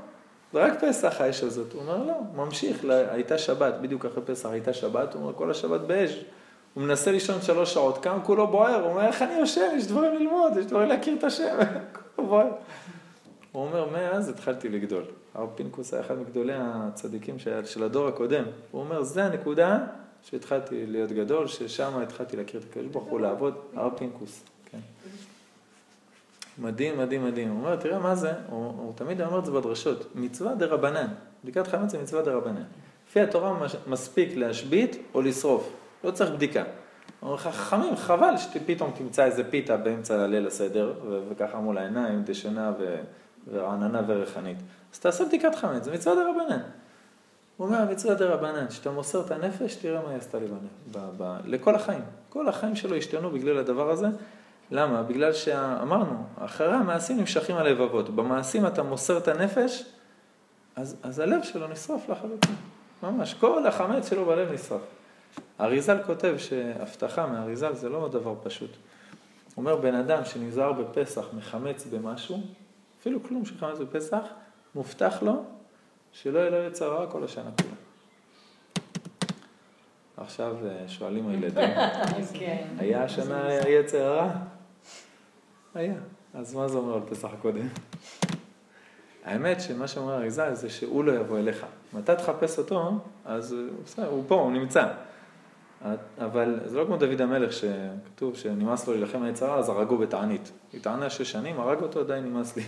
[0.54, 1.74] זה רק פסח האש הזאת.
[1.74, 5.82] הוא אומר, לא, ממשיך, הייתה שבת, בדיוק אחרי פסח הייתה שבת, הוא אומר, כל השבת
[5.82, 6.24] באש.
[6.73, 10.15] הוא מנסה לישון שלוש שעות, קם כולו בוער, הוא אומר, איך אני יושן, יש דברים
[10.15, 11.58] ללמוד, יש דברים להכיר את השם,
[12.15, 12.47] כולו בוער.
[13.51, 15.03] הוא אומר, מאז התחלתי לגדול.
[15.34, 18.43] הרב פינקוס היה אחד מגדולי הצדיקים של, של הדור הקודם.
[18.71, 19.79] הוא אומר, זה הנקודה
[20.23, 24.43] שהתחלתי להיות גדול, ששם התחלתי להכיר את הקדוש ברוך הוא, לעבוד, הרב פינקוס.
[24.71, 24.77] כן.
[26.58, 27.49] מדהים, מדהים, מדהים.
[27.49, 31.08] הוא אומר, תראה מה זה, הוא, הוא תמיד אומר את זה בדרשות, מצווה דה רבנן.
[31.43, 32.63] בדיקת חמץ זה מצווה דה רבנן.
[33.10, 36.63] לפי התורה מספיק להשבית או לשרוף, לא צריך בדיקה.
[37.21, 40.93] אומרים לך, חכמים, חבל שפתאום תמצא איזה פיתה באמצע ליל הסדר,
[41.29, 43.01] וככה מול העיניים, דשנה ו-
[43.51, 44.57] ורעננה וריחנית.
[44.93, 46.59] אז תעשה בדיקת חמץ, זה מצווה דרבנן.
[47.57, 50.45] הוא אומר, מצווה דרבנן, כשאתה מוסר את הנפש, תראה מה היא עשתה לי
[50.91, 52.01] ב- ב- לכל החיים.
[52.29, 54.07] כל החיים שלו השתנו בגלל הדבר הזה.
[54.71, 55.03] למה?
[55.03, 58.09] בגלל שאמרנו, אחרי המעשים נמשכים הלבבות.
[58.09, 59.85] במעשים אתה מוסר את הנפש,
[60.75, 62.55] אז, אז הלב שלו נשרף לחלוטין.
[63.03, 64.81] ממש, כל החמץ שלו בלב נשרף.
[65.60, 68.70] אריזל כותב שהבטחה מאריזל זה לא דבר פשוט.
[68.70, 68.78] הוא
[69.58, 72.42] אומר, בן אדם שנזהר בפסח מחמץ במשהו,
[73.02, 74.24] אפילו כלום שחמץ בפסח,
[74.76, 75.44] מובטח לו
[76.12, 77.74] שלא יהיה לו יצר רע כל השנה כולה.
[80.18, 81.70] עכשיו אה, שואלים הילדים,
[82.34, 82.68] כן.
[82.78, 84.32] היה השנה יצר הרע?
[85.76, 85.94] היה.
[86.34, 87.68] אז מה זה אומר על פסח הקודם?
[89.26, 91.65] האמת שמה שאומר אריזה זה שהוא לא יבוא אליך.
[91.94, 92.92] אם אתה תחפש אותו,
[93.26, 94.94] אז בסדר, הוא פה, הוא נמצא.
[96.22, 100.52] אבל זה לא כמו דוד המלך שכתוב שנמאס לו להילחם על יצרה, אז הרגו בתענית.
[100.74, 102.63] היא טענה שש שנים, הרג אותו, עדיין נמאס לי.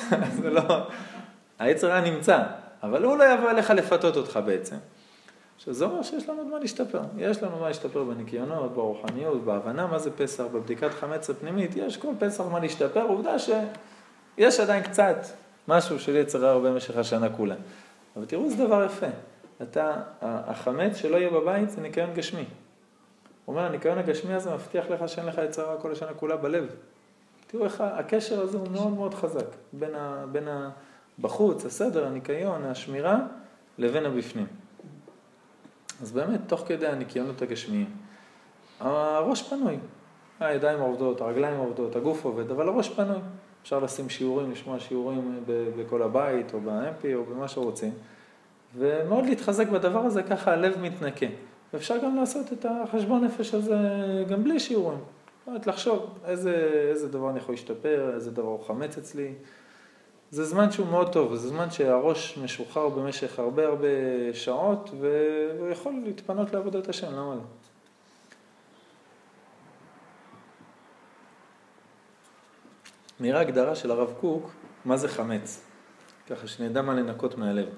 [0.42, 0.62] זה לא...
[1.58, 2.42] היצרה נמצא,
[2.82, 4.76] אבל הוא לא יבוא אליך לפתות אותך בעצם.
[5.56, 7.00] עכשיו זה אומר שיש לנו מה להשתפר.
[7.18, 12.12] יש לנו מה להשתפר בניקיונות, ברוחניות, בהבנה מה זה פסח, בבדיקת חמץ הפנימית, יש כל
[12.18, 15.16] פסח מה להשתפר, עובדה שיש עדיין קצת
[15.68, 17.54] משהו של יצר רע במשך השנה כולה.
[18.16, 19.06] אבל תראו, זה דבר יפה.
[19.62, 22.44] אתה, החמץ שלא יהיה בבית זה ניקיון גשמי.
[23.44, 26.74] הוא אומר, הניקיון הגשמי הזה מבטיח לך שאין לך יצר רע כל השנה כולה בלב.
[27.46, 30.70] תראו איך הקשר הזה הוא מאוד מאוד חזק, בין, ה, בין ה,
[31.18, 33.18] בחוץ, הסדר, הניקיון, השמירה,
[33.78, 34.46] לבין הבפנים.
[36.02, 37.90] אז באמת, תוך כדי הניקיונות הגשמיים,
[38.80, 39.78] הראש פנוי.
[40.40, 43.18] הידיים עובדות, הרגליים עובדות, הגוף עובד, אבל הראש פנוי.
[43.62, 47.92] אפשר לשים שיעורים, לשמוע שיעורים בכל הבית, או ב-MP, או במה שרוצים.
[48.78, 51.26] ומאוד להתחזק בדבר הזה, ככה הלב מתנקה.
[51.72, 53.78] ואפשר גם לעשות את החשבון נפש הזה
[54.28, 54.98] גם בלי שיעורים.
[54.98, 59.32] זאת אומרת, לחשוב איזה, איזה דבר אני יכול להשתפר, איזה דבר הוא חמץ אצלי.
[60.30, 63.88] זה זמן שהוא מאוד טוב, זה זמן שהראש משוחרר במשך הרבה הרבה
[64.32, 67.40] שעות, והוא יכול להתפנות לעבודת השם, למה לא?
[73.20, 74.50] נראה הגדרה של הרב קוק,
[74.84, 75.64] מה זה חמץ,
[76.26, 77.68] ככה שנדע מה לנקות מהלב.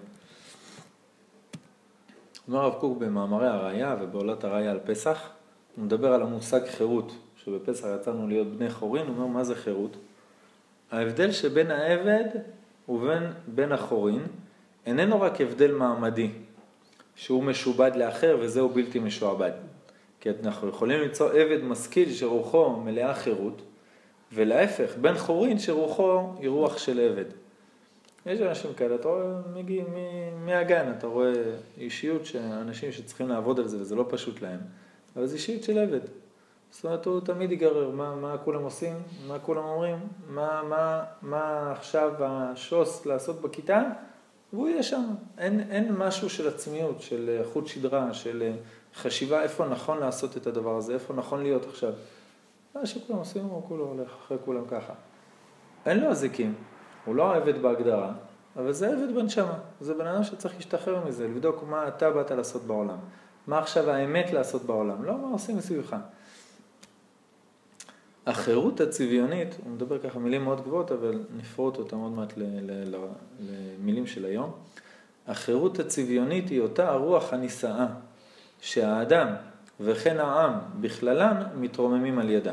[2.48, 5.28] אומר הרב קוק במאמרי הראייה ובעולת הראייה על פסח,
[5.76, 9.96] הוא מדבר על המושג חירות, שבפסח יצאנו להיות בני חורין, הוא אומר מה זה חירות?
[10.90, 12.24] ההבדל שבין העבד
[12.88, 14.22] ובין בן החורין
[14.86, 16.30] איננו רק הבדל מעמדי,
[17.14, 19.52] שהוא משובד לאחר וזהו בלתי משועבד.
[20.20, 23.62] כי אנחנו יכולים למצוא עבד משכיל שרוחו מלאה חירות,
[24.32, 27.24] ולהפך, בן חורין שרוחו היא רוח של עבד.
[28.26, 29.86] יש אנשים כאלה, אתה רואה, מגיעים
[30.44, 31.32] מהגן, אתה רואה
[31.78, 34.60] אישיות, אנשים שצריכים לעבוד על זה וזה לא פשוט להם,
[35.16, 36.00] אבל זו אישיות של עבד.
[36.70, 41.72] זאת אומרת, הוא תמיד ייגרר, מה, מה כולם עושים, מה כולם אומרים, מה, מה, מה
[41.72, 43.82] עכשיו השוס לעשות בכיתה,
[44.52, 45.04] והוא יהיה שם.
[45.38, 48.52] אין, אין משהו של עצמיות, של חוט שדרה, של
[48.94, 51.92] חשיבה איפה נכון לעשות את הדבר הזה, איפה נכון להיות עכשיו.
[52.74, 54.92] מה שכולם עושים, הוא כולו הולך אחרי כולם ככה.
[55.86, 56.54] אין לו אזיקים,
[57.04, 58.12] הוא לא עבד בהגדרה,
[58.56, 59.58] אבל זה עבד בנשמה.
[59.80, 62.98] זה בן אדם שצריך להשתחרר מזה, לבדוק מה אתה באת לעשות בעולם.
[63.46, 65.96] מה עכשיו האמת לעשות בעולם, לא מה עושים מסביבך.
[68.26, 72.32] החירות הצביונית, הוא מדבר ככה מילים מאוד גבוהות, אבל נפרוט אותם עוד מעט
[73.40, 74.52] למילים של היום.
[75.26, 77.86] החירות הצביונית היא אותה הרוח הנישאה,
[78.60, 79.28] שהאדם
[79.80, 82.52] וכן העם בכללם מתרוממים על ידה.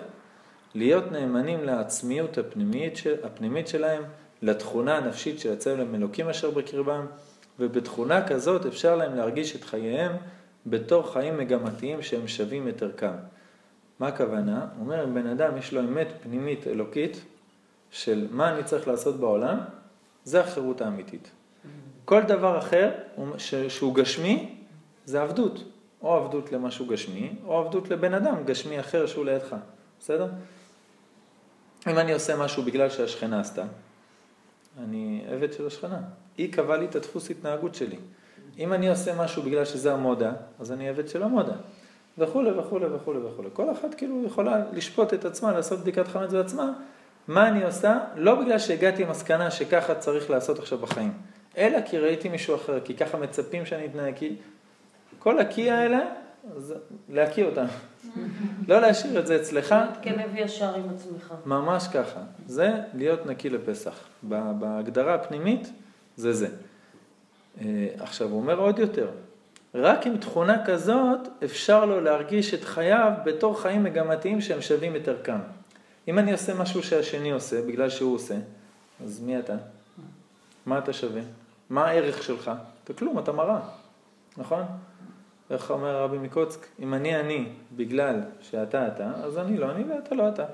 [0.75, 4.03] להיות נאמנים לעצמיות הפנימית, של, הפנימית שלהם,
[4.41, 7.05] לתכונה הנפשית שיצא להם אלוקים אשר בקרבם,
[7.59, 10.11] ובתכונה כזאת אפשר להם להרגיש את חייהם
[10.65, 13.13] בתור חיים מגמתיים שהם שווים את ערכם.
[13.99, 14.67] מה הכוונה?
[14.79, 17.21] אומר, אם בן אדם יש לו אמת פנימית אלוקית
[17.91, 19.57] של מה אני צריך לעשות בעולם,
[20.23, 21.31] זה החירות האמיתית.
[22.05, 22.91] כל דבר אחר
[23.67, 24.55] שהוא גשמי,
[25.05, 25.63] זה עבדות.
[26.01, 29.55] או עבדות למשהו גשמי, או עבדות לבן אדם גשמי אחר שהוא לידך.
[29.99, 30.27] בסדר?
[31.87, 33.63] אם אני עושה משהו בגלל שהשכנה עשתה,
[34.83, 35.99] אני עבד של השכנה.
[36.37, 37.97] היא קבעה לי את הדפוס התנהגות שלי.
[38.59, 41.55] אם אני עושה משהו בגלל שזה המודה, אז אני עבד של המודה.
[42.17, 43.49] וכולי וכולי וכולי וכולי.
[43.53, 46.73] כל אחת כאילו יכולה לשפוט את עצמה, לעשות בדיקת חמץ בעצמה,
[47.27, 51.13] מה אני עושה, לא בגלל שהגעתי למסקנה שככה צריך לעשות עכשיו בחיים,
[51.57, 54.35] אלא כי ראיתי מישהו אחר, כי ככה מצפים שאני אתנהג, כי
[55.19, 55.99] כל הקיא האלה,
[56.55, 56.73] אז
[57.09, 57.65] להקיא אותם.
[58.67, 59.75] לא להשאיר את זה אצלך.
[60.19, 61.33] הביא ישר עם עצמך.
[61.45, 62.19] ממש ככה.
[62.47, 63.99] זה להיות נקי לפסח.
[64.59, 65.71] בהגדרה הפנימית
[66.17, 66.47] זה זה.
[67.99, 69.07] עכשיו, הוא אומר עוד יותר,
[69.75, 75.07] רק עם תכונה כזאת אפשר לו להרגיש את חייו בתור חיים מגמתיים שהם שווים את
[75.07, 75.39] ערכם.
[76.07, 78.35] אם אני עושה משהו שהשני עושה, בגלל שהוא עושה,
[79.03, 79.55] אז מי אתה?
[80.65, 81.21] מה אתה שווה?
[81.69, 82.51] מה הערך שלך?
[82.83, 83.59] אתה כלום, אתה מראה,
[84.37, 84.63] נכון?
[85.49, 86.67] איך אומר רבי מקוצק?
[86.79, 90.45] אם אני אני בגלל שאתה אתה, אז אני לא אני ואתה לא אתה.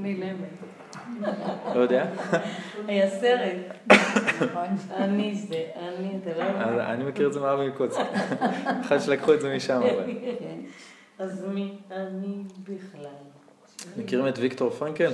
[0.00, 1.26] אני למד.
[1.74, 2.06] לא יודע?
[2.88, 3.56] היה סרט.
[4.90, 6.82] אני זה, אני, אתה לא.
[6.82, 8.00] אני מכיר את זה מרבי מקוצק.
[8.80, 10.04] אחד שלקחו את זה משם אבל.
[10.38, 10.58] כן.
[11.18, 13.10] אז מי אני בכלל?
[13.96, 15.12] מכירים את ויקטור פרנקל?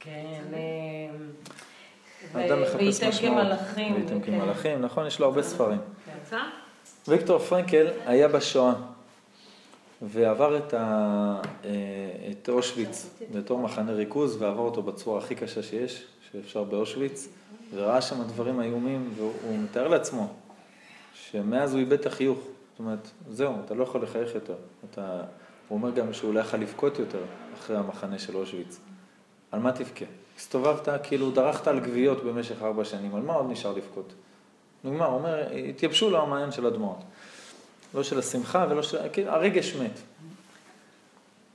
[0.00, 0.60] כן, אה,
[2.34, 3.40] האדם ו- מחפש משמעות.
[3.42, 3.94] כמלאכים.
[3.94, 4.40] וייתם כן.
[4.40, 5.78] כמלאכים, נכון, יש לו הרבה ספרים.
[6.22, 6.38] יצא?
[7.08, 8.74] ויקטור פרנקל היה בשואה,
[10.02, 11.40] ועבר את, ה...
[11.64, 11.70] אה,
[12.30, 17.28] את אושוויץ בתור מחנה ריכוז, ועבר אותו בצורה הכי קשה שיש, שאפשר באושוויץ,
[17.74, 20.28] וראה שם דברים איומים, והוא מתאר לעצמו
[21.14, 22.38] שמאז הוא איבד את החיוך.
[22.38, 24.54] זאת אומרת, זהו, אתה לא יכול לחייך יותר.
[24.90, 25.22] אתה...
[25.68, 27.22] הוא אומר גם שהוא לא יכול לבכות יותר
[27.54, 28.78] אחרי המחנה של אושוויץ.
[29.50, 30.04] על מה תבכה?
[30.36, 34.12] הסתובבת, כאילו דרכת על גוויות במשך ארבע שנים, על מה עוד נשאר לבכות?
[34.84, 36.98] נגמר, הוא אומר, התייבשו לו המעיין של הדמעות.
[37.94, 38.98] לא של השמחה ולא של...
[39.12, 40.00] כאילו, הרגש מת.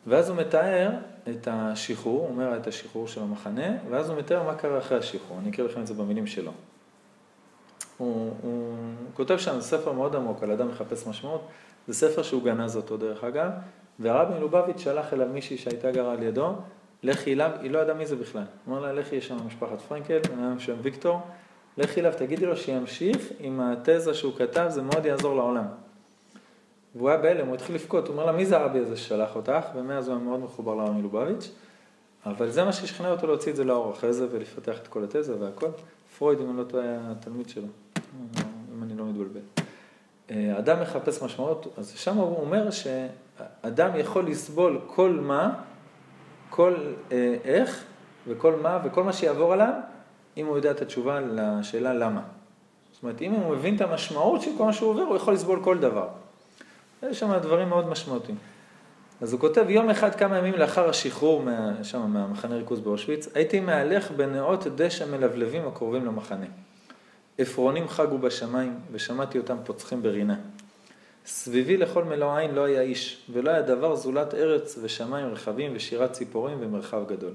[0.07, 0.89] ואז הוא מתאר
[1.29, 5.39] את השחרור, הוא אומר את השחרור של המחנה, ואז הוא מתאר מה קרה אחרי השחרור.
[5.39, 6.51] אני אקריא לכם את זה במילים שלו.
[7.97, 8.75] הוא, הוא
[9.13, 11.47] כותב שם, ספר מאוד עמוק על אדם מחפש משמעות,
[11.88, 13.51] זה ספר שהוא גנז אותו דרך אגב,
[13.99, 16.53] והרבי מלובביץ' שלח אליו מישהי שהייתה גרה על ידו,
[17.03, 18.43] לכי אליו, היא לא ידעה מי זה בכלל.
[18.65, 21.21] הוא אומר לה, לכי, יש שם משפחת פרנקל, בן אדם בשם ויקטור,
[21.77, 25.65] לכי אליו, תגידי לו שימשיך עם התזה שהוא כתב, זה מאוד יעזור לעולם.
[26.95, 29.65] והוא היה בהלם, הוא התחיל לבכות, הוא אומר לה, מי זה הרבי הזה ששלח אותך?
[29.75, 31.51] ומאז הוא היה מאוד מחובר לרבי מלובביץ',
[32.25, 35.36] אבל זה מה ששכנע אותו להוציא את זה לאור אחרי זה ולפתח את כל התזה
[35.39, 35.69] והכל.
[36.17, 37.67] פרויד, אם אני לא טועה, היה התלמיד שלו,
[38.73, 39.41] אם אני לא מתבלבל.
[40.31, 45.53] אה, אדם מחפש משמעות, אז שם הוא אומר שאדם יכול לסבול כל מה,
[46.49, 46.73] כל
[47.12, 47.83] אה, איך
[48.27, 49.73] וכל מה וכל מה שיעבור עליו,
[50.37, 52.21] אם הוא יודע את התשובה לשאלה למה.
[52.93, 55.59] זאת אומרת, אם הוא מבין את המשמעות של כל מה שהוא עובר, הוא יכול לסבול
[55.63, 56.07] כל דבר.
[57.09, 58.37] יש שם דברים מאוד משמעותיים.
[59.21, 63.59] אז הוא כותב, יום אחד, כמה ימים לאחר השחרור מה, שם, מהמחנה ריכוז באושוויץ, הייתי
[63.59, 66.45] מהלך בנאות דשא מלבלבים הקרובים למחנה.
[67.37, 70.35] עפרונים חגו בשמיים, ושמעתי אותם פוצחים ברינה.
[71.25, 76.11] סביבי לכל מלוא עין לא היה איש, ולא היה דבר זולת ארץ ושמיים רחבים ושירת
[76.11, 77.33] ציפורים ומרחב גדול.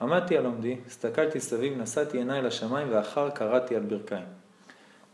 [0.00, 4.26] עמדתי על עומדי, הסתכלתי סביב, נשאתי עיניי לשמיים, ואחר קראתי על ברכיים.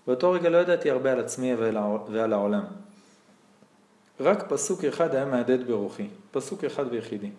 [0.06, 2.64] באותו רגע לא ידעתי הרבה על עצמי ועל העול- ועל העולם.
[4.20, 7.30] רק פסוק אחד היה מהדהד ברוחי, פסוק אחד ויחידי.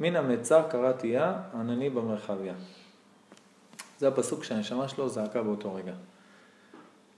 [0.00, 2.54] מן המצר קראתי יה, ענני במרחביה.
[3.98, 5.92] זה הפסוק שהנשמה שלו זעקה באותו רגע.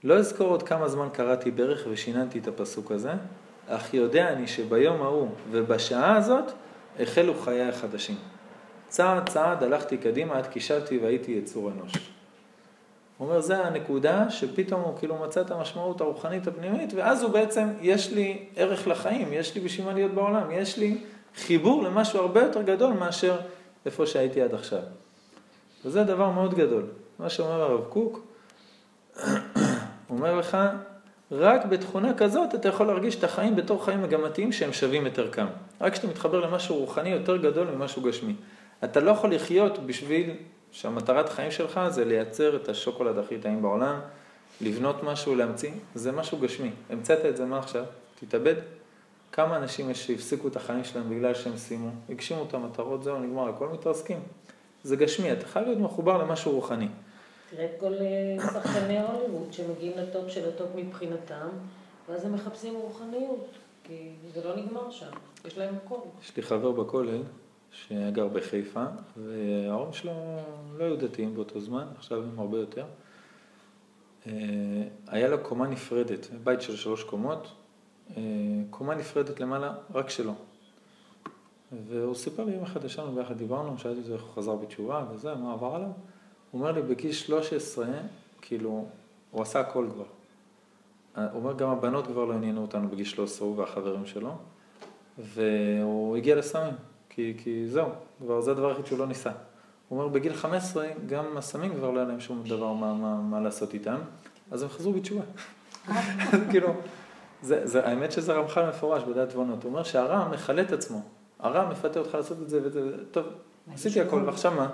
[0.03, 3.11] לא אזכור עוד כמה זמן קראתי ברך ושיננתי את הפסוק הזה,
[3.67, 6.51] אך יודע אני שביום ההוא ובשעה הזאת
[6.99, 8.17] החלו חיי החדשים.
[8.87, 11.93] צעד צעד הלכתי קדימה עד כי שבתי והייתי יצור אנוש.
[13.17, 17.67] הוא אומר, זה הנקודה שפתאום הוא כאילו מצא את המשמעות הרוחנית הפנימית, ואז הוא בעצם,
[17.81, 20.97] יש לי ערך לחיים, יש לי בשביל מה להיות בעולם, יש לי
[21.35, 23.37] חיבור למשהו הרבה יותר גדול מאשר
[23.85, 24.81] איפה שהייתי עד עכשיו.
[25.85, 26.83] וזה דבר מאוד גדול.
[27.19, 28.19] מה שאומר הרב קוק,
[30.09, 30.57] אומר לך,
[31.31, 35.45] רק בתכונה כזאת אתה יכול להרגיש את החיים בתור חיים מגמתיים שהם שווים את ערכם.
[35.81, 38.33] רק כשאתה מתחבר למשהו רוחני יותר גדול ממשהו גשמי.
[38.83, 40.35] אתה לא יכול לחיות בשביל
[40.71, 43.99] שהמטרת חיים שלך זה לייצר את השוקולד הכי טעים בעולם,
[44.61, 46.71] לבנות משהו, להמציא, זה משהו גשמי.
[46.89, 47.85] המצאת את זה, מה עכשיו?
[48.19, 48.55] תתאבד?
[49.31, 53.49] כמה אנשים יש שהפסיקו את החיים שלהם בגלל שהם סיימו, הגשימו את המטרות, זהו, נגמר,
[53.49, 54.19] הכל מתרסקים.
[54.83, 56.87] זה גשמי, אתה חייב להיות מחובר למשהו רוחני.
[57.49, 61.47] תראה את כל אה, שחקני הוליווד שמגיעים לטופ של הטופ מבחינתם,
[62.09, 63.47] ואז הם מחפשים רוחניות,
[63.83, 65.11] כי זה לא נגמר שם,
[65.45, 65.95] יש להם הכל.
[66.23, 67.21] יש לי חבר בכולל
[67.71, 68.83] שגר בחיפה,
[69.17, 70.11] וההורים שלו
[70.77, 72.85] לא היו דתיים באותו זמן, עכשיו הם הרבה יותר.
[74.27, 74.31] אה,
[75.07, 77.47] היה לו קומה נפרדת, בית של שלוש קומות,
[78.17, 78.23] אה,
[78.69, 80.33] קומה נפרדת למעלה, רק שלו.
[81.87, 85.35] והוא סיפר לי יום אחד, ישבנו ביחד, דיברנו, שאלתי אותו איך הוא חזר בתשובה וזה,
[85.35, 85.89] מה עבר עליו.
[86.51, 87.87] הוא אומר לי, בגיל 13,
[88.41, 88.85] כאילו,
[89.31, 90.05] הוא עשה הכל כבר.
[91.15, 94.35] הוא אומר, גם הבנות כבר לא עניינו אותנו בגיל 13, הוא והחברים שלו,
[95.17, 96.73] והוא הגיע לסמים,
[97.17, 99.31] כי, כי זהו, כבר זה הדבר היחיד שהוא לא ניסה.
[99.89, 103.39] הוא אומר, בגיל 15, גם הסמים כבר לא היה להם שום דבר מה, מה, מה
[103.39, 103.97] לעשות איתם,
[104.51, 105.21] אז הם חזרו בתשובה.
[106.51, 106.73] כאילו,
[107.41, 111.01] זה, זה, האמת שזה רמח"ל מפורש בדעת תבונות, הוא אומר שהרע מכלה את עצמו,
[111.39, 113.25] הרע מפתה אותך לעשות את זה, וזה, טוב,
[113.73, 114.69] עשיתי הכל, ועכשיו מה?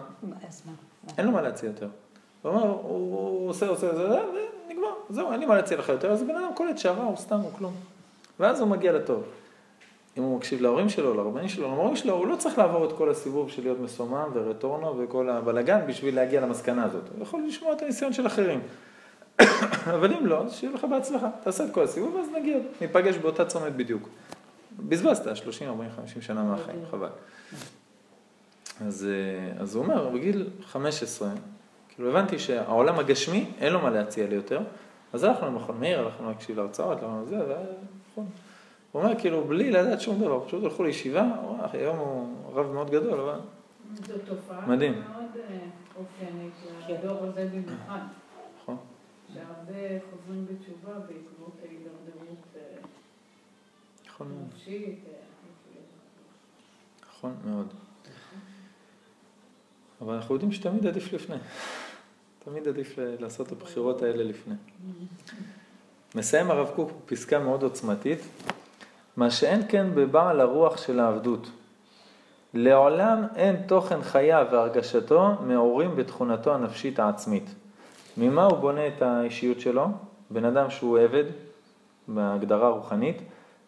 [0.48, 0.72] אז מה?
[1.18, 1.88] אין לו מה להציע יותר.
[2.42, 4.02] הוא אומר, הוא עושה, עושה, עושה,
[4.68, 7.40] ונגמר, זהו, אין לי מה להציע לך יותר, אז בן אדם קולט שהרע הוא סתם,
[7.40, 7.74] הוא כלום.
[8.40, 9.24] ואז הוא מגיע לטוב.
[10.18, 13.10] אם הוא מקשיב להורים שלו, לרבנים שלו, למורים שלו, הוא לא צריך לעבור את כל
[13.10, 17.04] הסיבוב של להיות מסומם ורטורנו וכל הבלגן בשביל להגיע למסקנה הזאת.
[17.16, 18.62] הוא יכול לשמוע את הניסיון של אחרים.
[19.96, 21.30] אבל אם לא, אז שיהיה לך בהצלחה.
[21.44, 24.10] תעשה את כל הסיבוב, ואז נגיע, ניפגש באותה צומת בדיוק.
[24.80, 27.10] בזבזת 30, 40, 50 שנה מהחיים, חבל.
[28.88, 31.30] אז, אה, אז הוא אומר, בגיל 15,
[31.90, 34.62] כאילו הבנתי שהעולם הגשמי, אין לו מה להציע לי יותר,
[35.14, 38.26] אז הלכנו למכון מאיר, הלכנו להקשיב להרצאות, הלכנו לזה, ונכון.
[38.94, 41.32] הוא אומר, כאילו, בלי לדעת שום דבר, פשוט הלכו לישיבה,
[41.74, 43.40] היום הוא רב מאוד גדול, אבל...
[44.08, 44.94] זו תופעה מדהים.
[44.94, 45.58] מאוד אה,
[45.96, 46.54] אופיינית
[46.90, 48.00] לדור הזה במיוחד,
[48.62, 48.78] נכון.
[49.34, 52.62] שהרבה חוזרים בתשובה בעקבות ההידרדרות אה,
[54.08, 54.48] נכון מאוד.
[54.54, 55.00] נפשית.
[55.08, 55.14] אה,
[57.10, 57.68] נכון מאוד.
[60.02, 61.36] אבל אנחנו יודעים שתמיד עדיף לפני.
[62.46, 64.56] תמיד עדיף לעשות את הבחירות האלה לפני.
[66.16, 68.20] מסיים הרב קוק פסקה מאוד עוצמתית,
[69.18, 71.48] מה שאין כן בבעל הרוח של העבדות.
[72.54, 77.56] לעולם אין תוכן חייו והרגשתו מעורים בתכונתו הנפשית העצמית.
[78.18, 79.88] ממה הוא בונה את האישיות שלו?
[80.30, 81.24] בן אדם שהוא עבד,
[82.08, 83.22] בהגדרה רוחנית,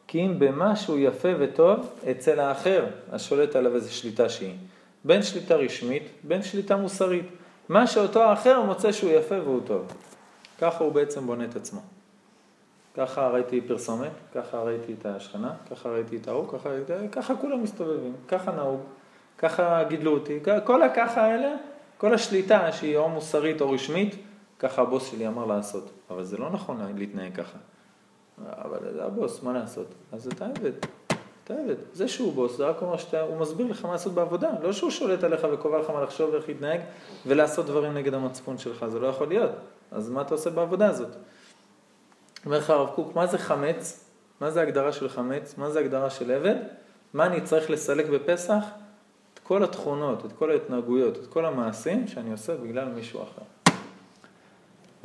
[0.07, 4.55] כי אם במשהו יפה וטוב אצל האחר, השולט עליו איזו שליטה שהיא.
[5.05, 7.25] בין שליטה רשמית, בין שליטה מוסרית.
[7.69, 9.93] מה שאותו האחר מוצא שהוא יפה והוא טוב.
[10.59, 11.94] ככה הוא בעצם בונה את עצמו.
[12.97, 16.69] ככה ראיתי פרסומת, ככה ראיתי את השכנה, ככה ראיתי את ההוא, ככה,
[17.11, 18.79] ככה כולם מסתובבים, ככה נהוג,
[19.37, 21.55] ככה גידלו אותי, כל הככה האלה,
[21.97, 24.15] כל השליטה שהיא או מוסרית או רשמית,
[24.59, 25.91] ככה הבוס שלי אמר לעשות.
[26.09, 27.57] אבל זה לא נכון להתנהג ככה.
[28.51, 29.87] אבל זה הבוס, מה לעשות?
[30.11, 30.71] אז אתה עבד,
[31.43, 31.75] אתה עבד.
[31.93, 35.23] זה שהוא בוס, זה רק אומר שהוא מסביר לך מה לעשות בעבודה, לא שהוא שולט
[35.23, 36.79] עליך וקובע לך מה לחשוב ואיך להתנהג
[37.25, 39.51] ולעשות דברים נגד המצפון שלך, זה לא יכול להיות.
[39.91, 41.15] אז מה אתה עושה בעבודה הזאת?
[42.45, 44.09] אומר לך הרב קוק, מה זה חמץ?
[44.41, 45.55] מה זה הגדרה של חמץ?
[45.57, 46.55] מה זה הגדרה של עבד?
[47.13, 48.63] מה אני צריך לסלק בפסח?
[49.33, 53.73] את כל התכונות, את כל ההתנהגויות, את כל המעשים שאני עושה בגלל מישהו אחר.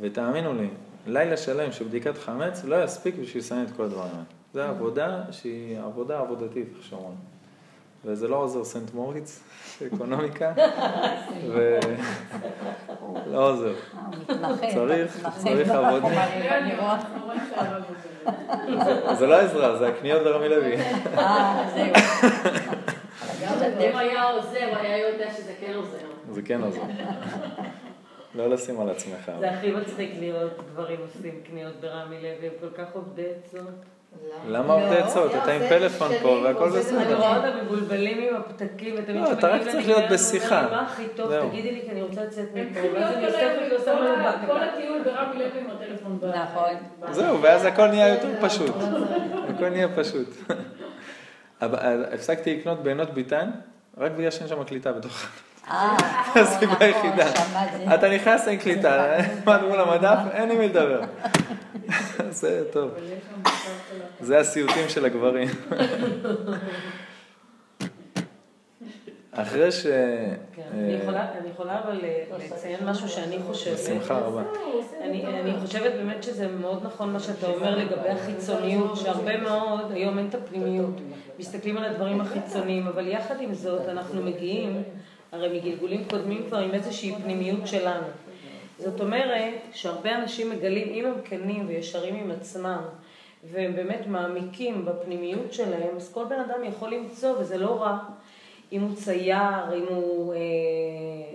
[0.01, 0.69] ותאמינו לי,
[1.07, 4.23] לילה שלם של בדיקת חמץ לא יספיק בשביל לסיים את כל הדברים האלה.
[4.53, 7.30] זו עבודה שהיא עבודה עבודתית, איך שאומרים.
[8.05, 9.39] וזה לא עוזר סנט מוריץ,
[9.87, 10.53] אקונומיקה,
[11.53, 13.67] ולא עוזר.
[13.67, 14.71] אה, הוא מתמחה.
[14.73, 15.27] צריך.
[15.37, 15.99] צריך עוזר.
[19.15, 20.75] זה לא עזרה, זה הקניות ברמי לוי.
[21.17, 21.93] אה, זהו.
[23.91, 25.97] אם היה עוזר, היה יודע שזה כן עוזר.
[26.31, 26.81] זה כן עוזר.
[28.35, 29.31] לא לשים על עצמך.
[29.39, 33.69] זה הכי מצחיק לראות גברים עושים קניות ברמי לוי, הם כל כך עובדי עצות.
[34.47, 35.31] למה עובדי עצות?
[35.43, 37.17] אתה עם פלאפון פה והכל אני בסדר.
[37.17, 40.67] רואה אותם מבולבלים עם הפתקים, ותמיד לא, אתה רק צריך להיות בשיחה.
[40.71, 41.49] מה הכי טוב.
[41.49, 42.79] תגידי לי, כי אני רוצה לצאת מפה.
[42.93, 43.27] ואז אני
[43.67, 44.73] כל ועושה.
[44.73, 46.19] הטיול ברמי לוי עם הטלפון.
[46.29, 46.73] נכון.
[47.11, 48.75] זהו, ואז הכל נהיה יותר פשוט.
[49.55, 50.27] הכל נהיה פשוט.
[51.61, 53.49] אבל הפסקתי לקנות בעינות ביטן,
[53.97, 55.25] רק בגלל שאין שם קליטה בתוך...
[55.69, 55.97] אה,
[56.35, 57.29] הסיבה נכון, היחידה.
[57.95, 61.01] אתה נכנס אין קליטה, עמד מול המדף, אין עם מי לדבר.
[62.29, 62.91] זה טוב.
[64.19, 65.47] זה הסיוטים של הגברים.
[69.31, 69.83] אחרי ש...
[70.55, 73.73] כן, אני יכולה- אני יכולה אבל אה, לציין משהו שאני חושבת.
[73.73, 74.41] בשמחה רבה.
[75.01, 80.17] אני, אני חושבת באמת שזה מאוד נכון מה שאתה אומר לגבי החיצוניות, שהרבה מאוד, היום
[80.17, 80.95] אין את הפנימיות,
[81.39, 84.83] מסתכלים על הדברים החיצוניים, אבל יחד עם זאת אנחנו מגיעים,
[85.31, 88.07] הרי מגלגולים קודמים כבר עם איזושהי פנימיות שלנו.
[88.77, 92.81] זאת אומרת שהרבה אנשים מגלים, אם הם כנים וישרים עם עצמם,
[93.51, 97.99] והם באמת מעמיקים בפנימיות שלהם, אז כל בן אדם יכול למצוא, וזה לא רע.
[98.71, 100.39] אם הוא צייר, אם הוא אה,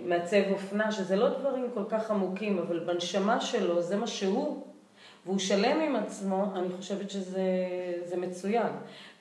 [0.04, 4.65] מעצב אופנה, שזה לא דברים כל כך עמוקים, אבל בנשמה שלו זה מה שהוא,
[5.27, 7.43] והוא שלם עם עצמו, אני חושבת שזה
[8.05, 8.73] זה מצוין.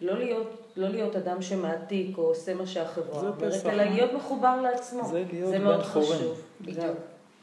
[0.02, 3.66] לא להיות, לא להיות אדם שמעתיק או עושה מה שהחברה אומרת.
[3.66, 5.06] אלא להיות מחובר לעצמו.
[5.08, 5.82] זה להיות זה בן מאוד.
[5.84, 6.42] חשוב.
[6.62, 6.98] בדיוק.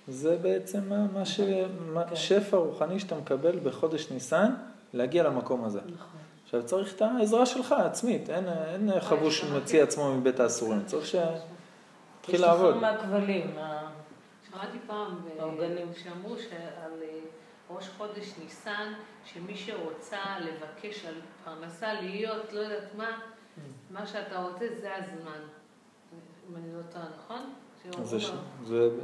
[0.08, 1.40] זה בעצם מה, מה ש...
[1.40, 2.16] כן.
[2.16, 4.50] שפע רוחני שאתה מקבל בחודש ניסן,
[4.94, 5.80] להגיע למקום הזה.
[5.86, 6.20] נכון.
[6.44, 12.40] עכשיו צריך את העזרה שלך, עצמית, אין, אין חבוש מוציא עצמו מבית האסורים, צריך שתתחיל
[12.40, 12.74] לעבוד.
[12.74, 13.90] תשתחרר מהכבלים, מה-
[14.50, 15.86] שמעתי פעם ב- העוגנים.
[16.02, 16.50] שאמרו שעל
[17.02, 17.08] אה,
[17.76, 18.92] ראש חודש ניסן,
[19.24, 21.14] שמי שרוצה לבקש על
[21.44, 23.18] פרנסה להיות, לא יודעת מה,
[23.90, 25.40] מה שאתה רוצה זה הזמן.
[26.50, 27.52] אם אני לא טועה, נכון?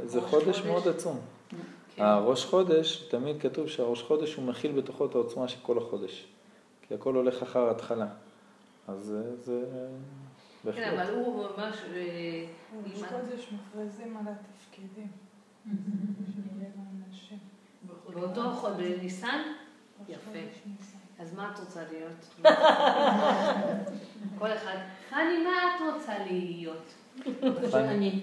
[0.05, 0.61] זה, חודש חודש.
[0.65, 1.19] מאוד עצום.
[1.49, 2.03] כן.
[2.03, 6.27] הראש חודש, תמיד כתוב שהראש חודש הוא מכיל בתוכו את העוצמה של כל החודש.
[6.81, 8.07] כי הכל הולך אחר ההתחלה.
[8.87, 9.65] אז זה, זה
[10.63, 10.93] כן, בהחלט.
[10.93, 11.75] אבל הוא ממש...
[11.93, 12.45] אה,
[12.85, 15.07] ראש חודש מכריזים על התפקידים.
[18.13, 19.41] באותו חודש, בניסן?
[20.09, 20.39] יפה.
[21.19, 22.51] אז מה את רוצה להיות?
[24.39, 24.77] כל אחד,
[25.09, 26.93] חני, מה את רוצה להיות?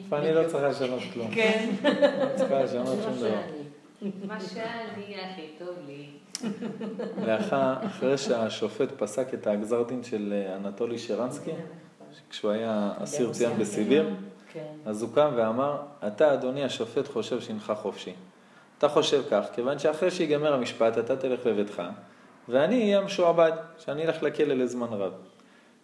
[0.08, 1.30] פני לא צריכה לשנות כלום.
[1.34, 1.70] כן.
[1.84, 3.40] לא צריכה לשנות שום דבר.
[4.26, 6.06] מה שאני הכי טוב לי.
[7.26, 11.50] לאחר, אחרי שהשופט פסק את הגזר דין של אה, אנטולי שרנסקי,
[12.30, 14.14] כשהוא היה אסיר ציון בסיביר,
[14.52, 14.72] כן.
[14.84, 18.12] אז הוא קם ואמר, אתה אדוני השופט חושב שהנך חופשי.
[18.78, 21.82] אתה חושב כך, כיוון שאחרי שיגמר המשפט אתה תלך לביתך,
[22.48, 25.12] ואני אהיה משועבד, שאני אלך לכלא לזמן רב.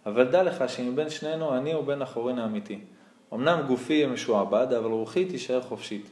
[0.06, 2.80] אבל דע לך שמבין שנינו אני הוא בן החורין האמיתי.
[3.34, 6.10] אמנם גופי יהיה משועבד, אבל רוחי תישאר חופשית.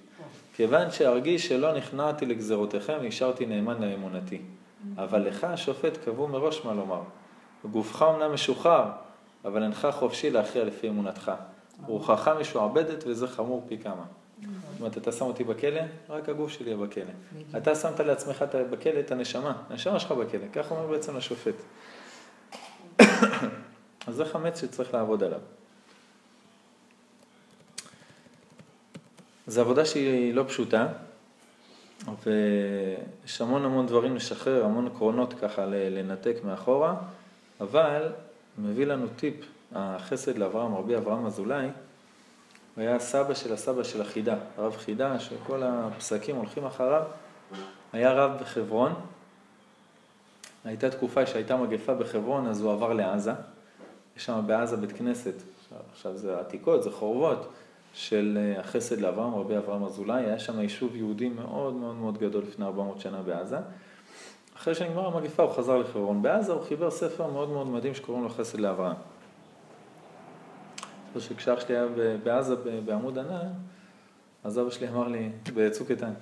[0.56, 4.40] כיוון שארגיש שלא נכנעתי לגזרותיכם, נשארתי נאמן לאמונתי.
[4.96, 7.00] אבל לך, השופט, קבעו מראש מה לומר.
[7.70, 8.84] גופך אמנם משוחרר,
[9.44, 11.32] אבל אינך חופשי להכריע לפי אמונתך.
[11.86, 14.04] רוחך משועבדת וזה חמור פי כמה.
[14.42, 17.04] זאת אומרת, אתה שם אותי בכלא, רק הגוף שלי יהיה בכלא.
[17.56, 21.54] אתה שמת לעצמך את בכלא את הנשמה, הנשמה שלך בכלא, כך אומר בעצם לשופט.
[24.06, 25.40] אז זה חמץ שצריך לעבוד עליו.
[29.46, 30.88] זו עבודה שהיא לא פשוטה,
[32.24, 36.96] ויש המון המון דברים לשחרר, המון עקרונות ככה לנתק מאחורה,
[37.60, 38.12] אבל
[38.58, 39.34] מביא לנו טיפ,
[39.72, 41.68] החסד לאברהם, רבי אברהם אזולאי,
[42.74, 47.02] הוא היה הסבא של הסבא של החידה, הרב חידה, שכל הפסקים הולכים אחריו,
[47.92, 48.94] היה רב בחברון,
[50.64, 53.32] הייתה תקופה שהייתה מגפה בחברון, אז הוא עבר לעזה,
[54.16, 57.52] יש שם בעזה בית כנסת, עכשיו, עכשיו זה עתיקות, זה חורבות,
[57.94, 62.42] של אה, החסד לאברהם, רבי אברהם אזולאי, היה שם יישוב יהודי מאוד מאוד מאוד גדול
[62.48, 63.58] לפני 400 שנה בעזה.
[64.56, 66.22] אחרי שנגמר המגפה הוא חזר לחברון.
[66.22, 68.96] בעזה הוא חיבר ספר מאוד מאוד מדהים שקוראים לו חסד לאברהם.
[71.14, 71.86] זוכר שכשאח שלי היה
[72.22, 72.54] בעזה
[72.84, 73.48] בעמוד ענן,
[74.44, 76.12] אז אבא שלי אמר לי, בצוק איתן,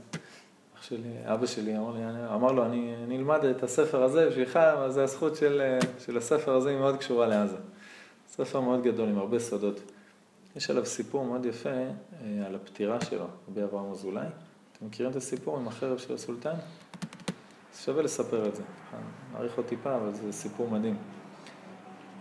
[0.76, 4.56] אח שלי, אבא שלי אמר, לי, אני- אמר לו, אני נלמד את הספר הזה בשבילך,
[4.56, 7.56] אבל זה הזכות של, של הספר הזה, היא מאוד קשורה לעזה.
[8.28, 9.80] ספר מאוד גדול עם הרבה סודות.
[10.56, 11.86] יש עליו סיפור מאוד יפה אה,
[12.46, 14.26] על הפטירה שלו, רבי אברהם אזולאי.
[14.76, 16.54] אתם מכירים את הסיפור עם החרב של הסולטן?
[17.74, 18.62] אז שווה לספר את זה.
[19.32, 20.96] נאריך עוד טיפה, אבל זה סיפור מדהים.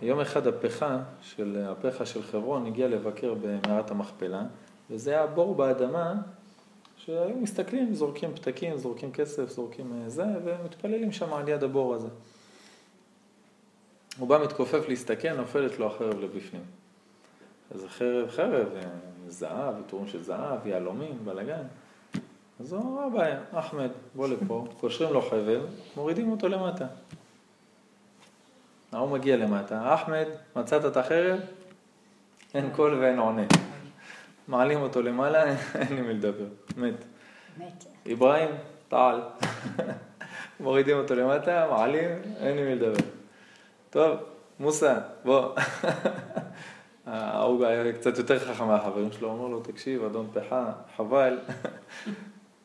[0.02, 4.42] יום אחד הפכה של, הפכה של חברון הגיע לבקר במערת המכפלה,
[4.90, 6.14] וזה היה בור באדמה
[6.96, 12.08] שהיו מסתכלים, זורקים פתקים, זורקים כסף, זורקים אה, זה, ומתפללים שם על יד הבור הזה.
[14.18, 16.62] הוא בא מתכופף להסתכל, נופלת לו החרב לבפנים.
[17.70, 18.82] אז החרב, חרב, אה,
[19.28, 21.62] זהב, עיטורים של זהב, יהלומים, בלאגן.
[22.60, 25.60] אז הוא אמר, מה הבעיה, אחמד, בוא לפה, קושרים לו חבל,
[25.96, 26.86] מורידים אותו למטה.
[28.92, 30.24] ההוא מגיע למטה, אחמד,
[30.56, 31.40] מצאת את החרב?
[32.54, 33.42] אין קול ואין עונה.
[34.48, 37.04] מעלים אותו למעלה, אין לי מי לדבר, מת.
[37.58, 37.84] מת.
[38.12, 38.50] אברהים,
[38.88, 39.20] טעל.
[40.60, 43.04] מורידים אותו למטה, מעלים, אין לי מי לדבר.
[43.90, 44.16] טוב,
[44.60, 45.54] מוסא, בוא.
[47.06, 51.38] ההוא היה קצת יותר חכם מהחברים שלו, אומר לו, תקשיב, אדון פחה, חבל,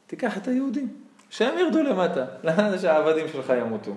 [0.08, 0.88] תיקח את היהודים,
[1.30, 3.92] שהם ירדו למטה, למה שהעבדים שלך ימותו?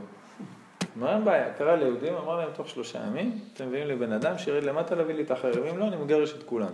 [0.97, 4.39] אמר, אין בעיה, קרא ליהודים, אמר להם, תוך שלושה ימים, אתם מביאים לי בן אדם
[4.39, 6.73] שירד למטה להביא לי את החרב, אם לא, אני מגרש את כולם.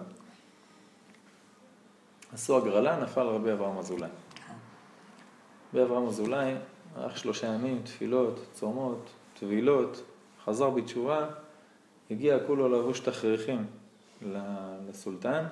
[2.32, 4.08] עשו הגרלה, נפל רבי אברהם אזולאי.
[5.74, 6.54] רבי אברהם אזולאי,
[6.96, 9.10] הלך שלושה ימים, תפילות, צומות,
[9.40, 10.02] טבילות,
[10.44, 11.26] חזר בתשובה,
[12.10, 13.66] הגיע כולו לבוש תכריכים
[14.88, 15.44] לסולטן,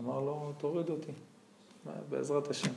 [0.00, 1.12] אמר לו, תוריד אותי,
[2.08, 2.70] בעזרת השם.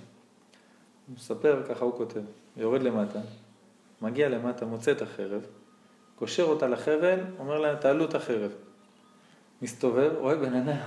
[1.07, 2.21] הוא מספר, ככה הוא כותב,
[2.57, 3.19] יורד למטה,
[4.01, 5.45] מגיע למטה, מוצא את החרב,
[6.15, 8.51] קושר אותה לחבל, אומר להם, תעלו את החרב.
[9.61, 10.77] מסתובב, רואה בן אדם,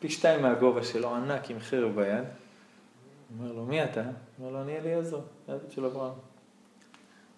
[0.00, 2.24] פי שתיים מהגובה שלו, ענק עם חרב ביד.
[3.38, 4.02] אומר לו, מי אתה?
[4.38, 6.12] אומר לו, אני אליעזר, העבד של אברהם.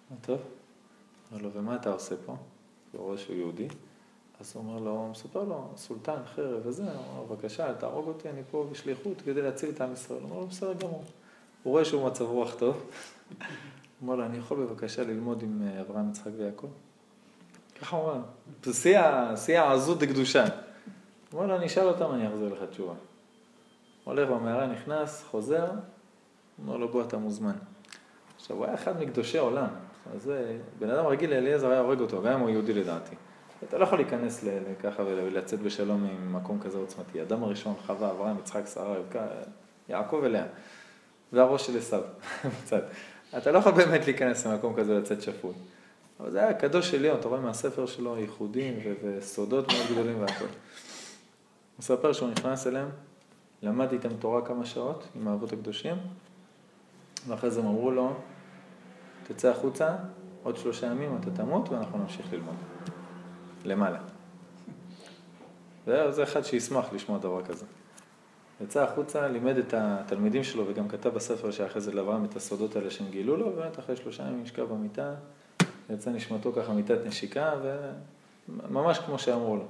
[0.09, 0.39] אומר, טוב.
[1.31, 2.35] אומר לו, ומה אתה עושה פה?
[2.91, 3.67] הוא רואה שהוא יהודי.
[4.39, 8.07] אז הוא אומר לו, הוא מספר לו, סולטן, חרב וזה, הוא אומר לו, בבקשה, תהרוג
[8.07, 10.19] אותי, אני פה בשליחות כדי להציל את עם ישראל.
[10.19, 11.03] הוא אומר לו, בסדר גמור.
[11.63, 12.91] הוא רואה שהוא מצב רוח טוב.
[14.01, 16.67] אומר לו, אני יכול בבקשה ללמוד עם אה, אברהם, יצחק ויעקב?
[17.81, 18.21] ככה הוא אומר,
[18.63, 18.73] זה
[19.35, 20.45] שיא העזות דקדושה.
[21.33, 22.93] אומר לו, אני אשאל אותם, אני אחזיר לך תשובה.
[24.03, 25.67] הולך במערה, נכנס, חוזר,
[26.61, 27.55] אומר לו, בוא, אתה מוזמן.
[28.35, 29.67] עכשיו, הוא היה אחד מקדושי עולם.
[30.15, 30.31] אז
[30.79, 33.15] בן אדם רגיל לאליעזר היה הורג אותו, גם אם הוא יהודי לדעתי.
[33.63, 37.21] אתה לא יכול להיכנס ל- ככה ולצאת בשלום ממקום כזה עוצמתי.
[37.21, 38.95] אדם הראשון, חווה, אברהם, יצחק, שרה,
[39.89, 40.45] יעקב אליה.
[41.33, 42.01] והראש של עשיו,
[42.63, 42.81] בצד.
[43.37, 45.53] אתה לא יכול באמת להיכנס למקום כזה ולצאת שפוי.
[46.19, 50.45] אבל זה היה קדוש עליון, אתה רואה מהספר שלו ייחודים ו- וסודות מאוד גדולים והכל.
[50.45, 50.51] הוא
[51.79, 52.89] מספר שהוא נכנס אליהם,
[53.61, 55.95] למד איתם תורה כמה שעות עם האבות הקדושים,
[57.27, 58.13] ואחרי זה הם אמרו לו,
[59.27, 59.95] תצא החוצה,
[60.43, 62.55] עוד שלושה ימים אתה תמות ואנחנו נמשיך ללמוד.
[63.65, 63.99] למעלה.
[65.85, 67.65] זה, זה אחד שישמח לשמוע דבר כזה.
[68.63, 72.91] יצא החוצה, לימד את התלמידים שלו וגם כתב בספר שאחרי זה לאברהם את הסודות האלה
[72.91, 75.13] שהם גילו לו, ובאמת אחרי שלושה ימים נשכב במיטה,
[75.89, 77.53] יצא נשמתו ככה מיטת נשיקה,
[78.49, 79.65] וממש כמו שאמרו לו.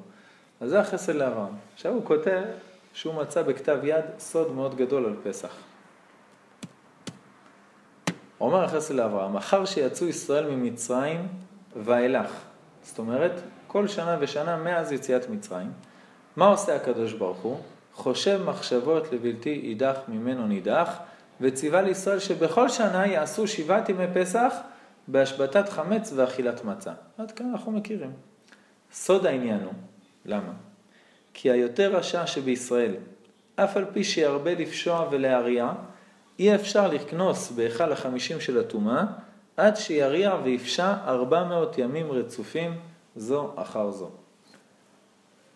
[0.61, 1.53] אז זה החסד לאברהם.
[1.73, 2.41] עכשיו הוא כותב
[2.93, 5.55] שהוא מצא בכתב יד סוד מאוד גדול על פסח.
[8.41, 11.27] אומר החסד לאברהם, אחר שיצאו ישראל ממצרים
[11.83, 12.31] ואילך,
[12.83, 13.31] זאת אומרת,
[13.67, 15.71] כל שנה ושנה מאז יציאת מצרים,
[16.35, 17.57] מה עושה הקדוש ברוך הוא?
[17.93, 20.97] חושב מחשבות לבלתי יידח ממנו נידח,
[21.41, 24.53] וציווה לישראל שבכל שנה יעשו שבעת ימי פסח
[25.07, 26.91] בהשבתת חמץ ואכילת מצה.
[27.17, 28.11] עד כאן אנחנו מכירים.
[28.93, 29.73] סוד העניין הוא,
[30.25, 30.53] למה?
[31.33, 32.95] כי היותר רשע שבישראל,
[33.55, 35.71] אף על פי שירבה לפשוע ולהריע,
[36.39, 39.03] אי אפשר לקנוס בהיכל החמישים של הטומאה,
[39.57, 42.79] עד שיריע ויפשע ארבע מאות ימים רצופים
[43.15, 44.09] זו אחר זו.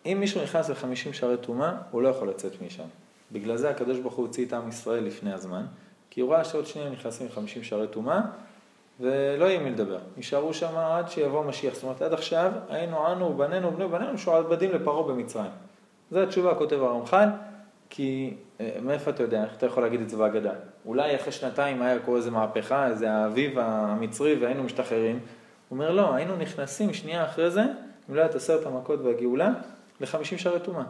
[0.06, 2.84] אם מישהו נכנס לחמישים שערי טומאה, הוא לא יכול לצאת משם.
[3.32, 5.66] בגלל זה הקדוש ברוך הוא הוציא את עם ישראל לפני הזמן,
[6.10, 8.22] כי הוא ראה שעוד שנייה נכנסים לחמישים שערי טומאה,
[9.00, 10.00] ולא יהיה מי לדבר.
[10.18, 11.74] נשארו שם עד שיבוא משיח.
[11.74, 15.52] זאת אומרת, עד עכשיו היינו אנו ובנינו ובני ובנינו משועבדים לפרעה במצרים.
[16.12, 17.30] זו התשובה, כותב הרמח"ל,
[17.90, 20.54] כי אה, מאיפה אתה יודע, איך אתה יכול להגיד את זה בהגדה?
[20.86, 25.16] אולי אחרי שנתיים היה קורה איזה מהפכה, איזה האביב המצרי והיינו משתחררים.
[25.16, 27.64] הוא אומר, לא, היינו נכנסים שנייה אחרי זה,
[28.10, 29.54] אם לא היה את עשרת המכות והגאולה,
[30.00, 30.84] לחמישים שערי טומאה.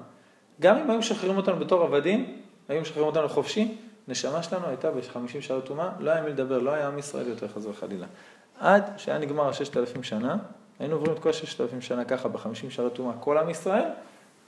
[0.62, 3.78] גם אם היו משחררים אותנו בתור עבדים, היו משחררים אותנו חופשי,
[4.08, 7.48] נשמה שלנו הייתה בחמישים שערי טומאה, לא היה מי לדבר, לא היה עם ישראל יותר
[7.48, 8.08] חס וחלילה.
[8.60, 10.38] עד שהיה נגמר הששת אלפים שנה,
[10.80, 13.90] היינו עוברים את כל הששת אלפים שנה ככה בחמישים שערי טומאה, כל עם ישראל,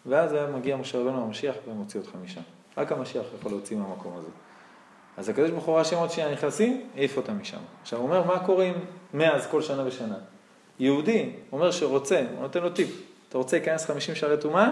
[0.05, 2.41] ואז היה מגיע משה רבנו המשיח ומוציא אותך משם.
[2.77, 4.27] רק המשיח יכול להוציא מהמקום הזה.
[5.17, 7.57] אז הקדוש ברוך הוא ראה שהם עוד שנייה נכנסים, העיף אותם משם.
[7.81, 8.71] עכשיו הוא אומר, מה קורה
[9.13, 10.17] מאז כל שנה ושנה?
[10.79, 14.69] יהודי אומר שרוצה, הוא נותן לו טיפ, אתה רוצה להיכנס 50 שערי טומאה,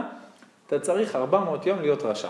[0.67, 2.29] אתה צריך 400 יום להיות רשע.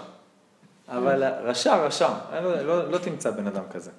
[0.88, 2.09] אבל רשע, רשע,
[2.43, 3.91] לא, לא, לא תמצא בן אדם כזה.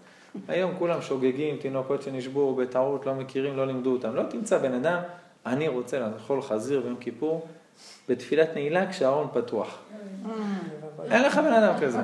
[0.49, 4.15] היום כולם שוגגים, תינוקות שנשבו בטעות, לא מכירים, לא לימדו אותם.
[4.15, 4.99] לא תמצא בן אדם,
[5.47, 7.49] אני רוצה לאכול חזיר ביום כיפור
[8.09, 9.79] בתפילת נעילה כשהארון פתוח.
[11.11, 11.99] אין לך בן אדם כזה.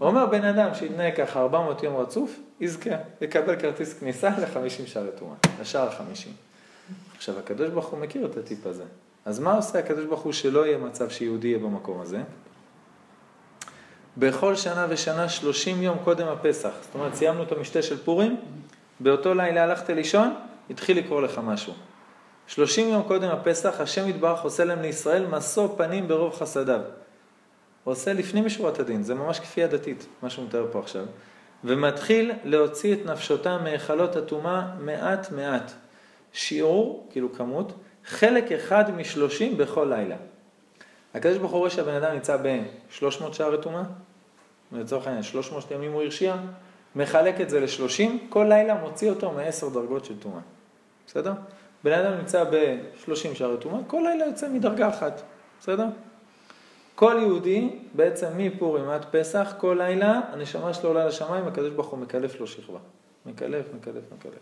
[0.00, 2.90] אומר בן אדם שיתנהג ככה 400 יום רצוף, יזכה,
[3.20, 6.28] יקבל כרטיס כניסה ל-50 שערי טומאה, לשער ה-50.
[7.16, 8.84] עכשיו, הקדוש ברוך הוא מכיר את הטיפ הזה.
[9.24, 12.22] אז מה עושה הקדוש ברוך הוא שלא יהיה מצב שיהודי יהיה במקום הזה?
[14.16, 16.70] בכל שנה ושנה, 30 יום קודם הפסח.
[16.82, 18.36] זאת אומרת, סיימנו את המשתה של פורים,
[19.00, 20.34] באותו לילה הלכת לישון,
[20.70, 21.72] התחיל לקרוא לך משהו.
[22.46, 26.80] 30 יום קודם הפסח, השם יתברך עושה להם לישראל משוא פנים ברוב חסדיו.
[27.84, 31.04] הוא עושה לפנים משורת הדין, זה ממש כפייה דתית, מה שהוא מתאר פה עכשיו.
[31.64, 35.72] ומתחיל להוציא את נפשותם מהיכלות הטומאה מעט מעט.
[36.32, 37.72] שיעור, כאילו כמות,
[38.06, 40.16] חלק אחד משלושים בכל לילה.
[41.14, 43.82] הקדוש ברוך הוא רואה שהבן אדם נמצא ב-300 שערי טומאה,
[44.72, 46.36] לצורך העניין 300 ימים הוא הרשיע,
[46.96, 50.40] מחלק את זה ל-30, כל לילה מוציא אותו מ-10 דרגות של טומאה.
[51.06, 51.32] בסדר?
[51.84, 55.22] בן אדם נמצא ב-30 שערי טומאה, כל לילה יוצא מדרגה אחת.
[55.60, 55.86] בסדר?
[56.94, 61.98] כל יהודי, בעצם מפורים עד פסח, כל לילה, הנשמה שלו עולה לשמיים, הקדוש ברוך הוא
[61.98, 62.78] מקלף לו שכבה.
[63.26, 64.40] מקלף, מקלף, מקלף.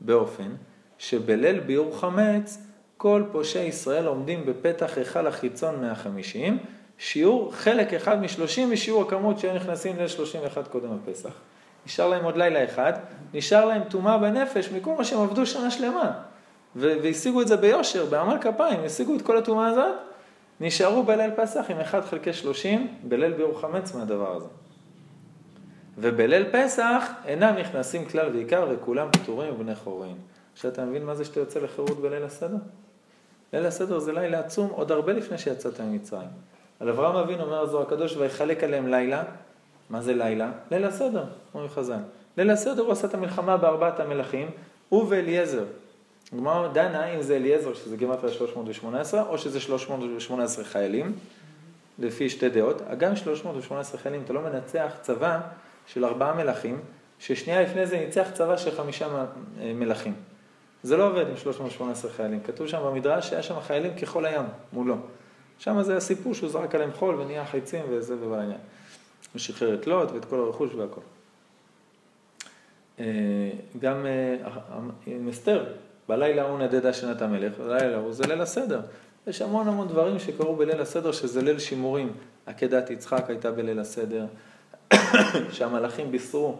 [0.00, 0.54] באופן
[1.02, 2.58] שבליל ביאור חמץ,
[2.96, 6.58] כל פושעי ישראל עומדים בפתח היכל החיצון 150,
[6.98, 11.30] שיעור חלק אחד משלושים ושיעור הכמות שהיו נכנסים ליל 31 קודם הפסח.
[11.86, 12.92] נשאר להם עוד לילה אחד,
[13.34, 16.12] נשאר להם טומאה בנפש מכל מה שהם עבדו שנה שלמה.
[16.76, 19.94] והשיגו את זה ביושר, בעמל כפיים, השיגו את כל הטומאה הזאת,
[20.60, 24.48] נשארו בליל פסח עם 1 חלקי 30 בליל ביאור חמץ מהדבר הזה.
[25.98, 30.16] ובליל פסח אינם נכנסים כלל ועיקר וכולם פטורים ובני חורין.
[30.54, 32.56] עכשיו אתה מבין מה זה שאתה יוצא לחירות בליל הסדר?
[33.52, 36.28] ליל הסדר זה לילה עצום עוד הרבה לפני שיצאת ממצרים.
[36.80, 39.24] על אברהם אבינו אומר הזוהר הקדוש ויחלק עליהם לילה.
[39.90, 40.52] מה זה לילה?
[40.70, 41.24] ליל הסדר,
[41.54, 41.98] אומרים חז"ל.
[42.36, 44.50] ליל הסדר הוא עשה את המלחמה בארבעת המלכים,
[44.88, 45.64] הוא ואליעזר.
[46.32, 51.12] הגמרא דנה אם זה אליעזר, שזה גימטריה 318, או שזה 318 חיילים,
[51.98, 52.82] לפי שתי דעות.
[52.98, 55.40] גם 318 חיילים, אתה לא מנצח צבא
[55.86, 56.80] של ארבעה מלכים,
[57.18, 59.26] ששנייה לפני זה ניצח צבא של חמישה
[59.74, 60.14] מלכים.
[60.82, 62.40] זה לא עובד עם 318 חיילים.
[62.40, 64.96] כתוב שם במדרש שהיה שם חיילים ככל הים מולו.
[65.58, 68.58] שם זה הסיפור שהוא זרק עליהם חול ונהיה חיצים וזה ובעניין.
[69.32, 71.00] הוא שחרר את לוט ואת כל הרכוש והכל.
[73.00, 73.04] אה,
[73.78, 74.36] גם אה,
[75.06, 75.64] עם אסתר,
[76.08, 78.80] בלילה ההוא נדדה שנת המלך, בלילה ההוא זה ליל הסדר.
[79.26, 82.12] יש המון המון דברים שקרו בליל הסדר שזה ליל שימורים.
[82.46, 84.26] עקדת יצחק הייתה בליל הסדר,
[85.52, 86.56] שהמלאכים בישרו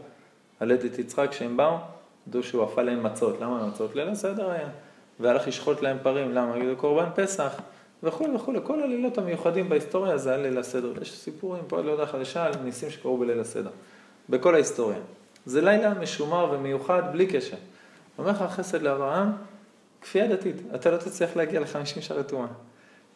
[0.61, 1.77] הלדת יצחק, כשהם באו,
[2.29, 3.41] ידעו שהוא אפה להם מצות.
[3.41, 3.95] למה מצות?
[3.95, 4.68] ליל הסדר היה.
[5.20, 6.53] והלך לשחוט להם פרים, למה?
[6.66, 7.61] זה קורבן פסח,
[8.03, 8.59] וכולי וכולי.
[8.64, 10.93] כל הלילות המיוחדים בהיסטוריה זה היה ליל הסדר.
[11.03, 13.70] יש סיפורים פה, לא יודע, חדשה, על ניסים שקרו בליל הסדר.
[14.29, 14.99] בכל ההיסטוריה.
[15.47, 17.57] זה לילה משומר ומיוחד בלי קשר.
[18.18, 19.29] אומר לך חסד לאברהם,
[20.01, 20.57] כפייה דתית.
[20.75, 22.49] אתה לא תצליח להגיע ל-50 שערי טומאה.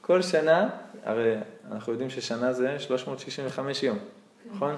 [0.00, 0.68] כל שנה,
[1.04, 1.34] הרי
[1.72, 3.98] אנחנו יודעים ששנה זה 365 יום,
[4.52, 4.74] נכון?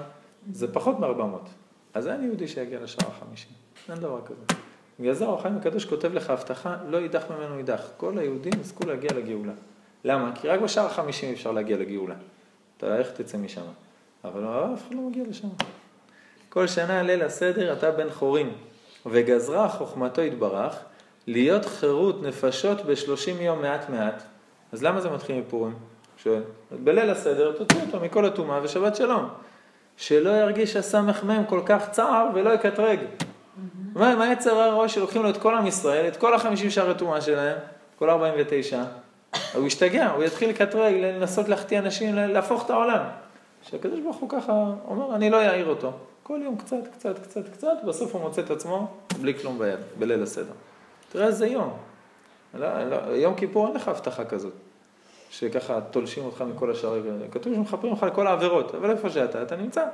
[0.53, 1.49] זה פחות מ-400.
[1.95, 3.49] אז אין יהודי שיגיע לשער החמישי.
[3.89, 4.61] אין דבר כזה.
[5.01, 7.89] בגלל זה האור החיים הקדוש כותב לך הבטחה, לא יידח ממנו יידח.
[7.97, 9.53] כל היהודים יזכו להגיע לגאולה.
[10.05, 10.33] למה?
[10.35, 12.15] כי רק בשער החמישים אפשר להגיע לגאולה.
[12.77, 13.63] אתה איך תצא משם?
[14.25, 15.49] אבל אף אחד לא מגיע לשם.
[16.49, 18.53] כל שנה ליל הסדר אתה בן חורים,
[19.07, 20.79] וגזרה חוכמתו יתברך,
[21.27, 24.23] להיות חירות נפשות בשלושים יום מעט מעט.
[24.73, 25.75] אז למה זה מתחיל מפורים?
[26.17, 26.43] שואל.
[26.85, 29.29] בליל הסדר תוציאו אותו מכל הטומאה ושבת שלום.
[29.99, 32.99] שלא ירגיש הסמ"ם כל כך צער ולא יקטרג.
[33.95, 37.21] מה, מה יצר הרע שלוקחים לו את כל עם ישראל, את כל החמישים שערי טומאה
[37.21, 37.57] שלהם,
[37.99, 38.83] כל 49,
[39.55, 43.03] הוא ישתגע, הוא יתחיל לקטרג, לנסות להחטיא אנשים, להפוך את העולם.
[43.63, 44.53] שהקדוש ברוך הוא ככה
[44.89, 45.93] אומר, אני לא אעיר אותו.
[46.23, 48.91] כל יום קצת, קצת, קצת, קצת, בסוף הוא מוצא את עצמו
[49.21, 50.53] בלי כלום ביד, בליל הסדר.
[51.13, 51.77] תראה איזה יום.
[52.55, 54.53] לא, לא, יום כיפור אין לך הבטחה כזאת,
[55.31, 57.03] שככה תולשים אותך מכל השערים.
[57.31, 59.85] כתוב שמכפרים אותך לכל העבירות, אבל איפה שאתה, אתה נמצא.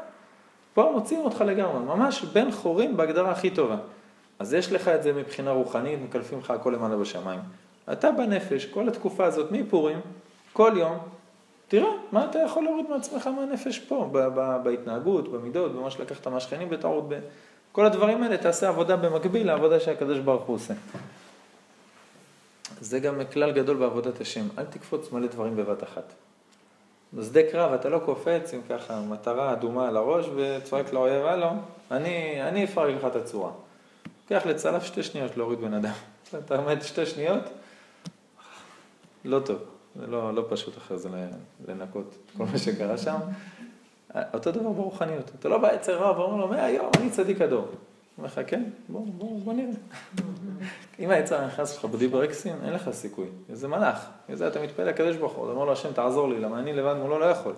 [0.75, 3.77] פה מוציאים אותך לגמרי, ממש בן חורים בהגדרה הכי טובה.
[4.39, 7.41] אז יש לך את זה מבחינה רוחנית, מקלפים לך הכל למעלה בשמיים.
[7.93, 10.01] אתה בנפש, כל התקופה הזאת מפורים,
[10.53, 10.99] כל יום,
[11.69, 14.11] תראה, מה אתה יכול להוריד מעצמך מהנפש פה,
[14.63, 17.05] בהתנהגות, במידות, במה שלקחת מהשכנים בטעות,
[17.73, 20.75] כל הדברים האלה, תעשה עבודה במקביל לעבודה שהקדוש ברוך הוא עושה.
[22.81, 26.13] זה גם כלל גדול בעבודת השם, אל תקפוץ מלא דברים בבת אחת.
[27.15, 31.51] בשדה קרב אתה לא קופץ עם ככה מטרה אדומה על הראש וצועק לאויב, הלו,
[31.91, 33.51] אני, אני אפרק לך את הצורה.
[34.31, 35.93] לוקח לצלף שתי שניות להוריד בן אדם.
[36.39, 37.43] אתה עומד שתי שניות,
[39.25, 39.59] לא טוב,
[39.97, 41.09] זה לא, לא פשוט אחרי זה
[41.69, 43.17] לנקות כל מה שקרה שם.
[44.35, 47.69] אותו דבר ברוחניות, אתה לא בא אצל רב ואומר לו, מהיום אני צדיק הדור.
[48.19, 49.73] אומר לך, כן, בוא, בוא, בוא נראה.
[50.99, 53.27] אם היצר נכנס לך בדיברקסים, אין לך סיכוי.
[53.53, 54.07] זה מלאך.
[54.29, 57.19] וזה אתה מתפלל לקדוש ברוך הוא, אומר לו, השם תעזור לי, למה אני לבד מולו
[57.19, 57.53] לא יכול.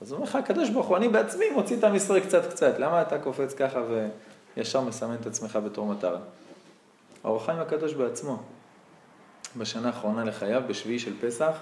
[0.00, 3.02] אז הוא אומר לך, הקדוש ברוך הוא, אני בעצמי מוציא את עם קצת קצת, למה
[3.02, 3.82] אתה קופץ ככה
[4.56, 6.18] וישר מסמן את עצמך בתור מטרה?
[7.24, 8.38] האור החיים הקדוש בעצמו,
[9.56, 11.56] בשנה האחרונה לחייו, בשביעי של פסח,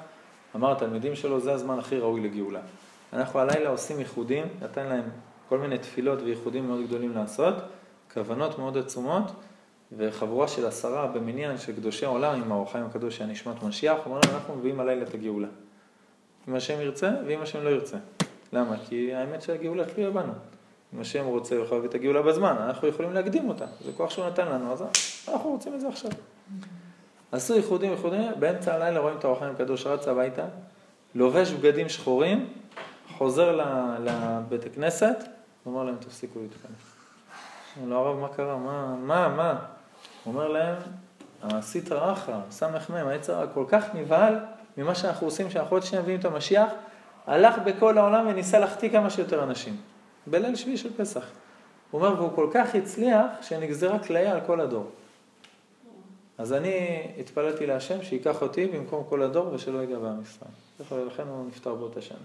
[0.57, 2.61] אמר התלמידים שלו, זה הזמן הכי ראוי לגאולה.
[3.13, 5.05] אנחנו הלילה עושים ייחודים, נתן להם
[5.49, 7.55] כל מיני תפילות וייחודים מאוד גדולים לעשות,
[8.15, 9.33] כוונות מאוד עצומות,
[9.97, 14.23] וחבורה של עשרה במניין של קדושי עולם עם האור החיים הקדוש שהיה נשמת משיח, אמרנו
[14.35, 15.49] אנחנו מביאים הלילה את הגאולה.
[16.49, 17.97] אם השם ירצה ואם השם לא ירצה.
[18.53, 18.77] למה?
[18.89, 20.33] כי האמת שהגאולה תלויה בנו.
[20.95, 23.67] אם השם רוצה הוא יכול להביא את הגאולה בזמן, אנחנו יכולים להקדים אותה.
[23.85, 24.85] זה כוח שהוא נתן לנו, אז
[25.29, 26.11] אנחנו רוצים את זה עכשיו.
[27.33, 30.45] עשו ייחודים ייחודים, באמצע הלילה רואים את האור החיים הקדוש רץ הביתה,
[31.15, 32.49] לובש בגדים שחורים,
[33.17, 33.57] חוזר
[34.05, 35.17] לבית הכנסת,
[35.67, 36.90] ואומר להם תפסיקו להתפלל.
[37.81, 38.57] אמרו לו הרב מה קרה?
[38.57, 38.97] מה?
[38.97, 39.29] מה?
[39.29, 39.59] מה?
[40.25, 40.77] הוא אומר להם,
[41.43, 44.39] הסטרא אחרא, סמ"ם, היצר כל כך נבהל
[44.77, 46.71] ממה שאנחנו עושים, שאנחנו עוד שנייה מביאים את המשיח,
[47.27, 49.77] הלך בכל העולם וניסה להחטיא כמה שיותר אנשים.
[50.27, 51.25] בליל שביעי של פסח.
[51.91, 54.91] הוא אומר, והוא כל כך הצליח, שנגזרה כליה על כל הדור.
[56.39, 61.01] אז אני התפללתי להשם שייקח אותי במקום כל הדור ושלא ייגע בעם ישראל.
[61.05, 62.19] ולכן הוא נפטר באותה שנה.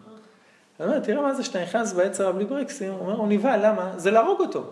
[0.80, 3.92] אני אומר, תראה מה זה שאתה נכנס בעצר בלי ברקסים, הוא אומר, הוא נבהל, למה?
[3.98, 4.64] זה להרוג אותו.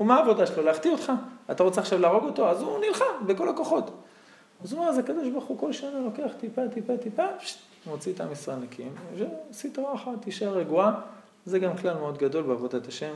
[0.00, 0.62] ומה העבודה שלו?
[0.62, 1.12] להחטיא אותך.
[1.50, 2.48] אתה רוצה עכשיו להרוג אותו?
[2.48, 3.90] אז הוא נלחם בכל הכוחות.
[4.64, 8.12] אז הוא אומר, אז הקדוש ברוך הוא כל שנה לוקח טיפה, טיפה, טיפה, פשט, מוציא
[8.12, 8.92] את עם ישראל נקיים,
[9.50, 11.00] וסטרה אחת, תישאר רגועה.
[11.46, 13.12] זה גם כלל מאוד גדול בעבודת השם.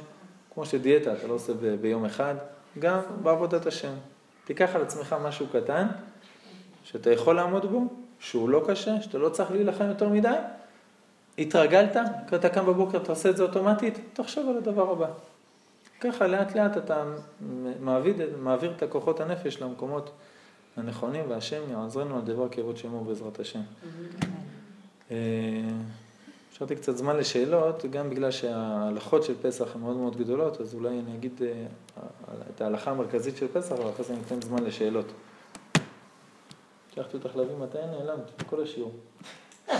[0.54, 2.34] כמו שדיאטה אתה לא עושה ב- ביום אחד,
[2.78, 3.92] גם בעבודת השם.
[4.44, 5.86] תיקח על עצמך משהו קטן,
[6.84, 7.84] שאתה יכול לעמוד בו,
[8.18, 10.28] שהוא לא קשה, שאתה לא צריך להילחם יותר מדי.
[11.38, 11.96] התרגלת,
[12.34, 15.06] אתה קם בבוקר, אתה עושה את זה אוטומטית, תחשוב על הדבר הבא.
[16.02, 17.04] ככה לאט לאט אתה
[17.80, 20.10] מעביד, מעביר את הכוחות הנפש למקומות
[20.76, 23.60] הנכונים, והשם יעזרנו על דבר כבוד שמו בעזרת השם.
[26.52, 30.88] השארתי קצת זמן לשאלות, גם בגלל שההלכות של פסח הן מאוד מאוד גדולות, אז אולי
[30.88, 31.42] אני אגיד
[32.54, 35.12] את ההלכה המרכזית של פסח, אבל אחרי זה אני אתן זמן לשאלות.
[36.94, 38.92] שלחתי אותך להביא מתי נעלמת, בכל השיעור.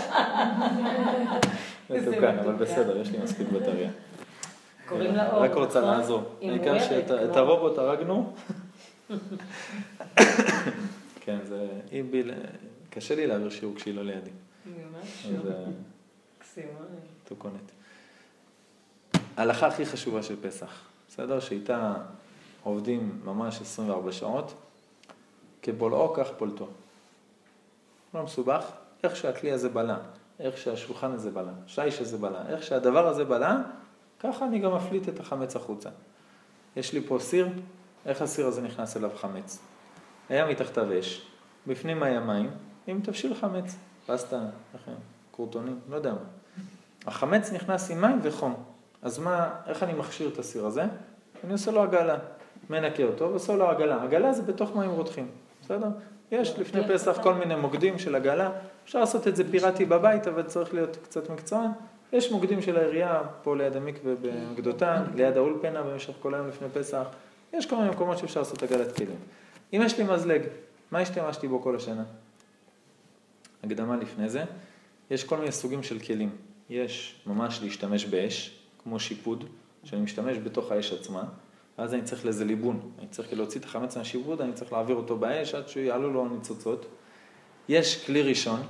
[1.89, 3.89] מתוקן, אבל בסדר, יש לי מספיק בטריה.
[4.87, 5.91] קוראים לה אור, רק רוצה נכון?
[5.91, 6.23] לעזור.
[6.41, 8.33] העיקר שאת הרובוט הרגנו.
[11.21, 11.67] כן, זה...
[12.89, 14.29] קשה לי להעביר שיעור כשהיא לא לידי.
[14.65, 15.65] ממש אה,
[16.37, 16.79] מקסימה.
[17.23, 17.71] תוקונת.
[19.37, 21.39] ההלכה הכי חשובה של פסח, בסדר?
[21.39, 21.93] שאיתה
[22.63, 24.53] עובדים ממש 24 שעות,
[25.61, 26.67] כבולעו כך פולטו.
[28.13, 28.65] לא מסובך,
[29.03, 29.97] איך שהכלי הזה בלע,
[30.39, 33.57] איך שהשולחן הזה בלע, שיש הזה בלע, איך שהדבר הזה בלע,
[34.23, 35.89] ככה אני גם מפליט את החמץ החוצה.
[36.75, 37.47] יש לי פה סיר,
[38.05, 39.59] איך הסיר הזה נכנס אליו חמץ?
[40.29, 41.27] היה מתחתיו אש,
[41.67, 42.49] בפנים היה מים,
[42.87, 44.39] עם תבשיל חמץ, פסטה,
[45.31, 46.19] קורטונים, לא יודע מה.
[47.05, 48.53] החמץ נכנס עם מים וחום.
[49.01, 50.83] אז מה, איך אני מכשיר את הסיר הזה?
[51.43, 52.17] אני עושה לו עגלה,
[52.69, 54.03] מנקה אותו ועושה לו עגלה.
[54.03, 55.27] עגלה זה בתוך מים רותחים,
[55.61, 55.87] בסדר?
[56.31, 58.51] יש לפני פסח כל מיני מוקדים של עגלה,
[58.83, 61.71] אפשר לעשות את זה פיראטי בבית, אבל צריך להיות קצת מקצוען.
[62.13, 67.07] יש מוקדים של העירייה, פה ליד המקווה בגדותן, ליד האולפנה במשך כל היום לפני פסח.
[67.53, 69.17] יש כל מיני מקומות שאפשר לעשות עגלת כלים.
[69.73, 70.41] אם יש לי מזלג,
[70.91, 72.03] מה השתמשתי בו כל השנה?
[73.63, 74.43] הקדמה לפני זה,
[75.11, 76.29] יש כל מיני סוגים של כלים.
[76.69, 79.43] יש ממש להשתמש באש, כמו שיפוד,
[79.83, 81.23] שאני משתמש בתוך האש עצמה,
[81.77, 82.91] ואז אני צריך לזה ליבון.
[82.99, 86.85] אני צריך להוציא את החמץ מהשיפוד, אני צריך להעביר אותו באש עד שיעלו לו ניצוצות.
[87.69, 88.61] יש כלי ראשון.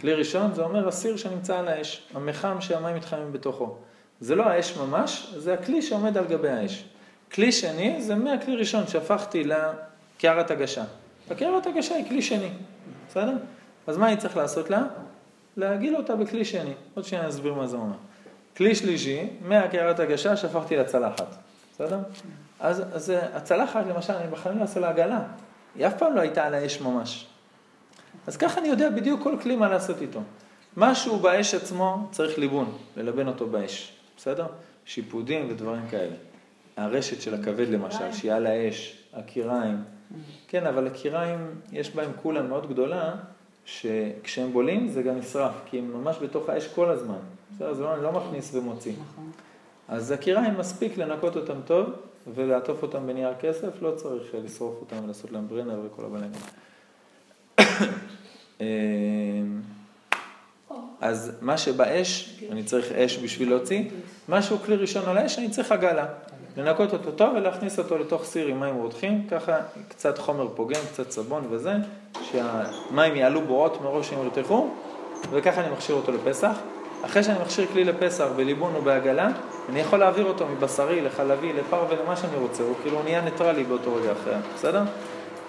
[0.00, 3.76] כלי ראשון זה אומר הסיר שנמצא על האש, המחם שהמים מתחמים בתוכו.
[4.20, 6.84] זה לא האש ממש, זה הכלי שעומד על גבי האש.
[7.32, 10.84] כלי שני זה מהכלי ראשון שהפכתי לקערת הגשה.
[11.30, 12.50] הקערת הגשה היא כלי שני,
[13.08, 13.34] בסדר?
[13.86, 14.82] אז מה אני צריך לעשות לה?
[15.56, 16.72] להגיל אותה בכלי שני.
[16.94, 17.96] עוד שניה נסביר מה זה אומר.
[18.56, 21.36] כלי שלישי, מהקערת הגשה שהפכתי לצלחת,
[21.74, 21.98] בסדר?
[22.60, 25.20] אז, אז הצלחת למשל, אני בחיים לא אעשה לה עגלה.
[25.74, 27.26] היא אף פעם לא הייתה על האש ממש.
[28.26, 30.20] אז ככה אני יודע בדיוק כל כלי מה לעשות איתו.
[30.76, 34.46] משהו באש עצמו צריך ליבון, ללבן אותו באש, בסדר?
[34.84, 36.14] שיפודים ודברים כאלה.
[36.76, 39.76] הרשת של הכבד למשל, שהיא על האש, הקיריים.
[40.48, 41.38] כן, אבל הקיריים,
[41.72, 43.14] יש בהם כולה מאוד גדולה,
[43.64, 47.18] שכשהם בולים זה גם נשרף, כי הם ממש בתוך האש כל הזמן.
[47.54, 48.92] בסדר, זה לא, אני לא מכניס ומוציא.
[48.92, 49.30] נכון.
[49.88, 51.86] אז הקיריים מספיק לנקות אותם טוב
[52.34, 56.38] ולעטוף אותם בנייר כסף, לא צריך לשרוף אותם ולעשות להם ברנר וכל הבלגן.
[58.60, 58.66] אמ,
[61.00, 63.82] אז מה שבאש, אני צריך אש בשביל להוציא,
[64.28, 66.06] מה שהוא כלי ראשון על האש, אני צריך עגלה.
[66.56, 69.56] לנקות אותו טוב ולהכניס אותו לתוך סיר עם מים רותחים, ככה
[69.88, 71.72] קצת חומר פוגם, קצת סבון וזה,
[72.22, 74.68] שהמים יעלו בועות מראש שהם ירתחו,
[75.30, 76.52] וככה אני מכשיר אותו לפסח.
[77.02, 79.28] אחרי שאני מכשיר כלי לפסח בליבון או בעגלה,
[79.68, 83.94] אני יכול להעביר אותו מבשרי לחלבי, לפרווה, למה שאני רוצה, הוא כאילו נהיה ניטרלי באותו
[83.94, 84.82] רגע אחר, בסדר?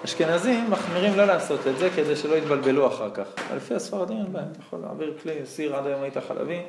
[0.04, 3.26] אשכנזים מחמירים לא לעשות את זה כדי שלא יתבלבלו אחר כך.
[3.48, 6.62] אבל לפי הספרדים אין בעיה, אתה יכול להעביר כלי, סיר, עד היום היית חלבי,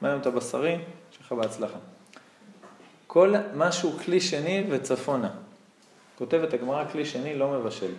[0.00, 0.78] מהיום אתה בשרי,
[1.10, 1.78] שלך בהצלחה.
[3.06, 5.30] כל משהו כלי שני וצפונה.
[6.18, 7.90] כותבת הגמרא כלי שני לא מבשל.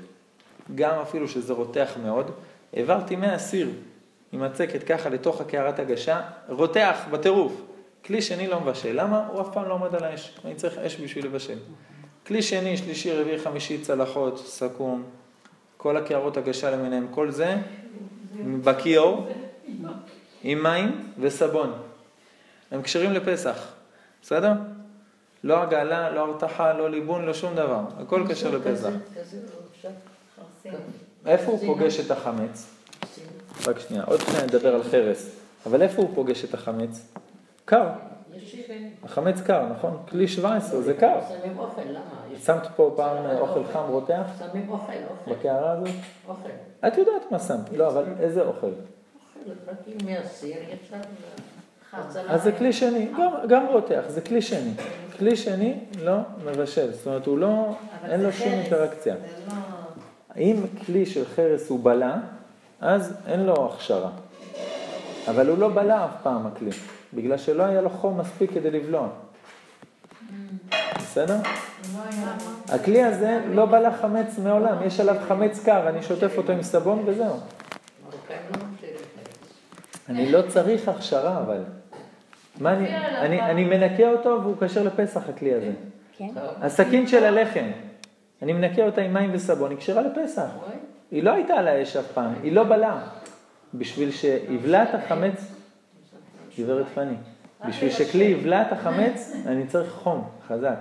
[0.76, 2.32] גם אפילו שזה רותח מאוד,
[2.74, 3.70] העברתי מהסיר
[4.32, 7.62] עם הצקת ככה לתוך הקערת הגשה, רותח בטירוף.
[8.06, 9.02] כלי שני לא מבשל.
[9.02, 9.28] למה?
[9.28, 10.34] הוא אף פעם לא עומד על האש.
[10.46, 11.58] אני צריך אש בשביל לבשל.
[12.28, 15.04] כלי שני, שלישי, רביעי, חמישי, צלחות, סכו"ם,
[15.78, 17.58] כל הקערות הגשה למיניהם, כל זה
[18.64, 19.28] בכיור,
[20.44, 21.74] עם מים וסבון.
[22.72, 23.68] הם כשרים לפסח,
[24.22, 24.52] בסדר?
[25.44, 27.82] לא עגלה, לא הרתחה, לא ליבון, לא שום דבר.
[28.00, 28.90] הכל כשר לפסח.
[31.26, 32.68] איפה הוא פוגש את החמץ?
[33.68, 35.30] רק שנייה, עוד שנייה נדבר על חרס.
[35.66, 37.02] אבל איפה הוא פוגש את החמץ?
[37.66, 37.88] קר.
[39.04, 39.98] החמץ קר, נכון?
[40.10, 41.20] כלי 17 זה קר.
[41.30, 42.40] שמים אוכל, למה?
[42.46, 44.24] שמת פה פעם אוכל חם רותח?
[44.40, 45.32] שמים אוכל, אוכל.
[45.32, 45.90] בקערה הזאת?
[46.28, 46.50] אוכל.
[46.88, 47.74] את יודעת מה שמת.
[47.74, 48.68] לא, אבל איזה אוכל?
[48.68, 50.98] אוכל, רק עם מהסיר יצא
[52.30, 54.72] אז זה כלי שני, גם, גם רותח, זה כלי שני.
[55.18, 57.76] כלי שני לא מבשל, זאת אומרת הוא לא,
[58.06, 59.16] אין לו שום אינטראקציה.
[60.38, 60.56] אם
[60.86, 62.16] כלי של חרס הוא בלע,
[62.82, 64.10] אז אין לו הכשרה.
[65.28, 66.72] אבל הוא לא בלע אף פעם הכלי,
[67.14, 69.08] בגלל שלא היה לו חום מספיק כדי לבלוע.
[70.96, 71.38] בסדר?
[72.70, 77.04] הכלי הזה לא בלע חמץ מעולם, יש עליו חמץ קר, אני שוטף אותו עם סבון
[77.06, 77.36] וזהו.
[80.10, 81.64] אני לא צריך הכשרה אבל.
[82.60, 85.72] מה אני, אני, אני מנקה אותו והוא כשר לפסח הכלי הזה.
[86.18, 86.30] כן?
[86.62, 87.66] הסכין של הלחם,
[88.42, 90.48] אני מנקה אותה עם מים וסבון, היא כשרה לפסח.
[91.12, 93.08] היא לא הייתה על האש אף פעם, היא לא בלעה.
[93.74, 95.52] בשביל שיבלע את החמץ,
[96.60, 97.16] גברת פני,
[97.68, 100.78] בשביל שכלי יבלע את החמץ, אני צריך חום, חזק.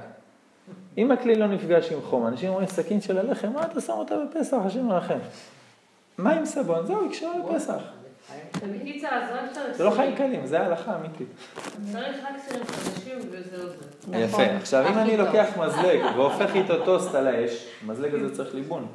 [0.99, 4.15] אם הכלי לא נפגש עם חום, אנשים אומרים, סכין של הלחם, מה אתה שם אותה
[4.25, 5.19] בפסח, השם מרחם.
[6.19, 7.11] מים סבון, זהו, היא.
[8.81, 9.77] בקיצר, אז רק צריך...
[9.77, 11.29] זה לא חיים קלים, זה ההלכה האמיתית.
[11.93, 14.17] צריך רק סירים חדשים וזהו זה.
[14.17, 14.43] יפה.
[14.43, 18.87] עכשיו, אם אני לוקח מזלג והופך איתו טוסט על האש, המזלג הזה צריך ליבון.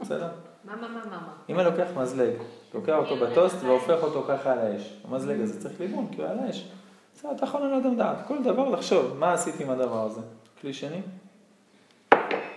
[0.00, 0.28] בסדר?
[0.66, 1.32] מה, מה, מה, מה?
[1.48, 2.32] אם אני לוקח מזלג,
[2.74, 6.38] לוקח אותו בטוסט והופך אותו ככה על האש, המזלג הזה צריך ליבון, כי הוא על
[6.38, 6.68] האש.
[7.14, 8.26] בסדר, אתה יכול לנהל אדם דעת.
[8.26, 10.20] כל דבר לחשוב, מה עשיתי עם הדבר הזה?
[10.60, 11.00] כלי שני?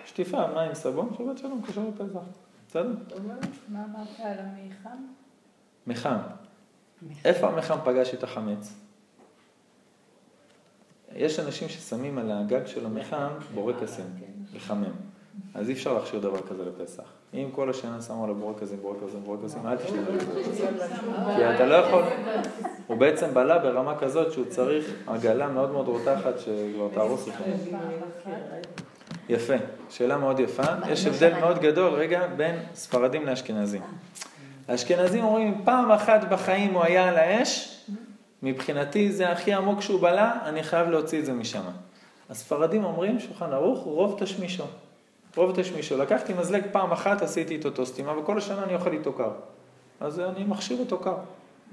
[0.06, 2.20] שטיפה, מים, סבון, שבת שלום, קשר לפסח.
[2.68, 2.92] בסדר?
[3.68, 4.98] מה אמרת על המיחם?
[5.88, 6.18] מחם.
[7.26, 8.74] איפה המחם פגש את החמץ?
[11.16, 14.06] יש אנשים ששמים על הגג של המחם בורקסים,
[14.54, 14.92] לחמם.
[15.54, 17.19] אז אי אפשר להכשיר דבר כזה לפסח.
[17.34, 20.68] אם כל השנה שמו על הבורקסים, בורקסים, בורקסים, אל תשתמש בזה.
[21.36, 22.04] כי אתה לא יכול,
[22.88, 27.44] הוא בעצם בלע ברמה כזאת שהוא צריך עגלה מאוד מאוד רותחת שכבר תהרוס אותו.
[29.30, 29.54] יפה,
[29.90, 30.64] שאלה מאוד יפה.
[30.90, 33.82] יש הבדל מאוד גדול, רגע, בין ספרדים לאשכנזים.
[34.68, 37.82] האשכנזים אומרים, פעם אחת בחיים הוא היה על האש,
[38.44, 41.64] מבחינתי זה הכי עמוק שהוא בלע, אני חייב להוציא את זה משם.
[42.30, 44.64] הספרדים אומרים, שולחן ערוך, רוב תשמישו.
[45.36, 45.98] רוב תשמישו.
[45.98, 49.32] לקחתי מזלג פעם אחת, עשיתי איתו אותו סתימה, וכל השנה אני אוכל איתו קר.
[50.00, 51.18] אז אני מכשיר אותו קר.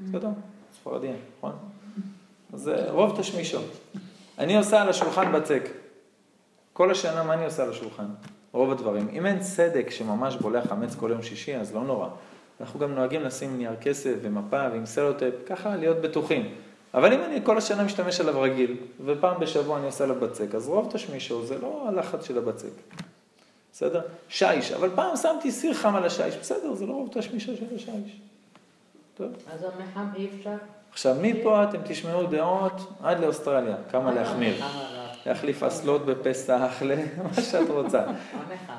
[0.09, 0.29] בסדר?
[0.75, 1.53] ספרדים, נכון?
[2.53, 3.59] אז רוב תשמישו.
[4.39, 5.69] אני עושה על השולחן בצק.
[6.73, 8.07] כל השנה מה אני עושה על השולחן?
[8.53, 9.09] רוב הדברים.
[9.13, 12.09] אם אין סדק שממש בולע חמץ כל יום שישי, אז לא נורא.
[12.61, 16.55] אנחנו גם נוהגים לשים נייר כסף ומפה ועם סלוטייפ, ככה להיות בטוחים.
[16.95, 20.69] אבל אם אני כל השנה משתמש עליו רגיל, ופעם בשבוע אני עושה עליו בצק, אז
[20.69, 23.05] רוב תשמישו זה לא החמץ של הבצק.
[23.77, 24.01] בסדר?
[24.29, 28.21] שיש, אבל פעם שמתי סיר חם על השיש, בסדר, זה לא רוב תשמישו של השיש.
[29.17, 29.27] טוב.
[29.53, 30.55] אז המחם אי אפשר?
[30.93, 34.65] עכשיו, מפה אתם תשמעו דעות עד לאוסטרליה, כמה להחמיר.
[35.27, 38.03] להחליף אסלות בפסח, למה שאת רוצה.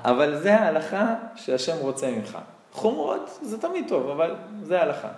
[0.03, 2.37] אבל זה ההלכה שהשם רוצה ממך.
[2.71, 5.09] חומרות זה תמיד טוב, אבל זה ההלכה.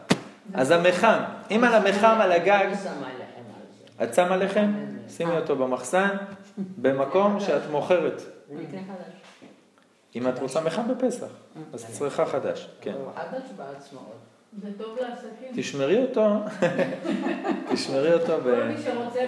[0.53, 1.19] אז המחם,
[1.51, 2.67] אם על המחם על הגג.
[4.03, 4.73] את שמה לחם,
[5.17, 6.09] שימי אותו במחסן,
[6.57, 8.21] במקום שאת מוכרת.
[10.15, 11.27] אם את רוצה מחם בפסח,
[11.73, 12.93] אז את צריכה חדש, כן.
[12.93, 14.17] הוא חדש בעצמאות.
[14.61, 15.51] זה טוב לעסקים.
[15.55, 16.27] תשמרי אותו,
[17.73, 18.43] תשמרי אותו ב...
[18.43, 19.19] כל מי שרוצה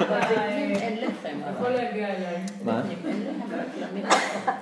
[0.00, 1.38] בבפנים אין לחם.
[1.56, 2.44] יכול להגיע אליי.
[2.64, 2.82] מה?
[3.04, 4.52] אין לחם.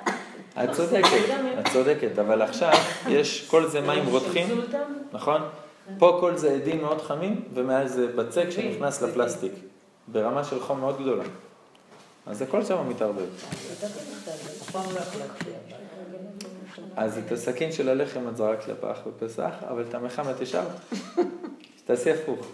[0.64, 1.08] את צודקת,
[1.60, 2.72] את צודקת, אבל עכשיו
[3.08, 4.60] יש כל זה מים רותחים?
[5.12, 5.40] נכון?
[5.98, 9.52] פה כל זה עדים מאוד חמים, ומעל זה בצק שנכנס לפלסטיק,
[10.08, 11.24] ברמה של חום מאוד גדולה.
[12.28, 13.28] אז הכל שם מתערבב.
[16.96, 20.66] אז את הסכין של הלחם את זרקת לפח בפסח, אבל את המחם את השארת.
[21.86, 22.46] תעשי הפוך.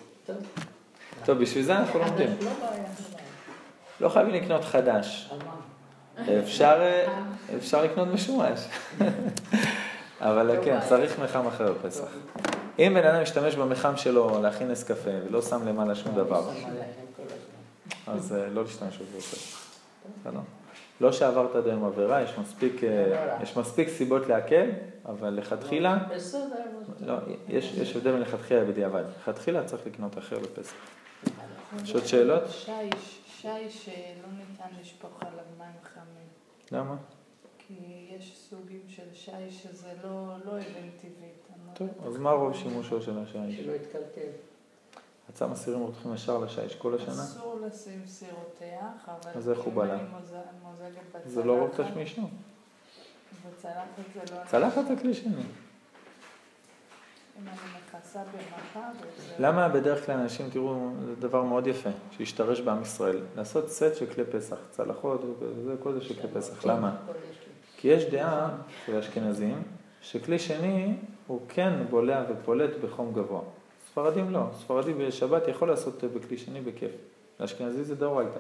[1.25, 1.39] טוב.
[1.39, 2.31] בשביל זה אנחנו לומדים.
[4.01, 5.31] לא חייבים לקנות חדש.
[6.43, 7.03] אפשר,
[7.57, 8.61] אפשר לקנות משומש.
[10.21, 12.09] אבל כן, צריך מחם אחר בפסח.
[12.79, 16.61] אם בן אדם משתמש במחם שלו להכין נס קפה ולא שם למעלה שום דבר, אני
[16.61, 17.37] שמה לחם כל הזמן.
[18.07, 19.37] אז אה, לא להשתמש בזה יותר.
[20.21, 20.41] בסדר?
[21.01, 24.71] לא שעברת עד היום עבירה, יש מספיק, אה, יש מספיק סיבות להקל,
[25.07, 26.65] אבל לכתחילה, בסדר.
[27.01, 27.15] לא,
[27.49, 29.05] יש, יש הבדל בין לכתחילה לבדיעבד.
[29.21, 30.75] לכתחילה צריך לקנות אחר בפסח.
[31.83, 32.43] יש עוד שאלות?
[32.49, 36.29] שיש, שיש שלא ניתן לשפוך עליו מים חמים.
[36.73, 36.97] למה?
[37.59, 37.75] כי
[38.17, 41.45] יש סוגים של שיש שזה לא, לא אבן טבעית.
[41.67, 41.89] לא טוב.
[42.07, 43.61] אז מה רוב שימושו של השיש?
[43.65, 44.31] שלא יתקלקל.
[45.29, 47.13] עצם הסירים רותחים ישר לשיש כל השנה?
[47.13, 49.99] אסור לשים סירותח, אבל אז איך הוא בלע?
[51.25, 52.23] זה לא רוב תשמישו.
[53.49, 54.41] בצלחת זה לא...
[54.47, 55.43] צלחת זה כלי שני.
[59.39, 64.07] למה בדרך כלל אנשים, תראו, זה דבר מאוד יפה, שהשתרש בעם ישראל, לעשות סט של
[64.07, 66.65] כלי פסח, צלחות, וזה, כל זה של כלי פסח.
[66.67, 66.97] למה?
[67.77, 68.57] כי יש דעה
[68.87, 69.63] של האשכנזים,
[70.01, 70.97] שכלי שני
[71.27, 73.41] הוא כן בולע ופולט בחום גבוה.
[73.95, 76.91] ספרדים לא, ספרדי בשבת יכול לעשות בכלי שני בכיף.
[77.41, 78.39] לאשכנזי זה דאורייתא.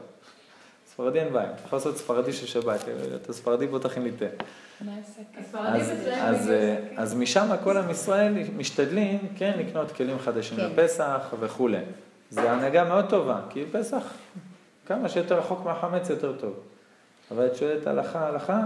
[0.87, 2.81] ספרדי אין בעיה, אתה יכול לעשות ספרדי של שבת,
[3.23, 4.25] אתה ספרדי בוא תכין לי תה.
[4.89, 6.19] אז, אצלם
[6.97, 10.67] אז, אה, משם כל עם ישראל משתדלים, כן, לקנות כלים חדשים כן.
[10.67, 11.79] לפסח וכולי.
[12.31, 14.03] זה הנהגה מאוד טובה, כי פסח,
[14.87, 16.55] כמה שיותר רחוק מהחמץ יותר טוב.
[17.31, 18.61] אבל את שואלת הלכה, הלכה,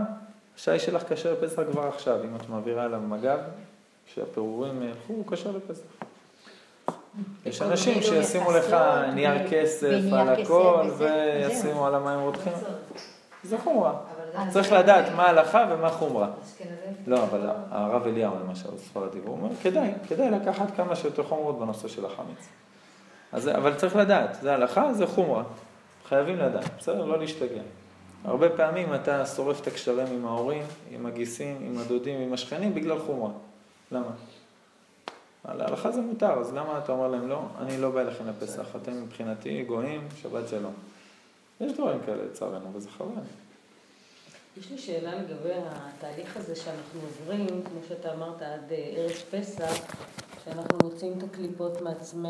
[0.56, 3.38] השי שלך כשר לפסח כבר עכשיו, אם את מעבירה אליו מג"ב,
[4.06, 6.07] כשהפירורים ילכו, הוא כשר לפסח.
[7.46, 8.76] יש אנשים שישימו לך
[9.14, 12.52] נייר כסף על הכל, וישימו על המים רותחים.
[13.44, 13.94] זה חומרה.
[14.50, 16.30] צריך לדעת מה הלכה ומה חומרה.
[17.06, 21.58] לא, אבל הרב אליהו למשל, הוא ספרדי, והוא אומר, כדאי, כדאי לקחת כמה שיותר חומרות
[21.58, 22.48] בנושא של החמץ.
[23.32, 25.42] אז, אבל צריך לדעת, זה הלכה, זה חומרה.
[26.08, 27.04] חייבים לדעת, בסדר?
[27.04, 27.62] לא להשתגע.
[28.24, 32.98] הרבה פעמים אתה שורף את הקשרים עם ההורים, עם הגיסים, עם הדודים, עם השכנים, בגלל
[32.98, 33.30] חומרה.
[33.92, 34.10] למה?
[35.48, 37.42] על ההלכה זה מותר, אז למה אתה אומר להם לא?
[37.58, 40.72] אני לא בא אליכם לפסח, אתם מבחינתי גויים, שבת שלום.
[41.60, 43.22] יש דברים כאלה לצערנו, וזה חבל.
[44.58, 49.74] יש לי שאלה לגבי התהליך הזה שאנחנו עוברים, כמו שאתה אמרת, עד אה, ערב פסח,
[50.44, 52.26] שאנחנו מוצאים את הקליפות מעצמנו.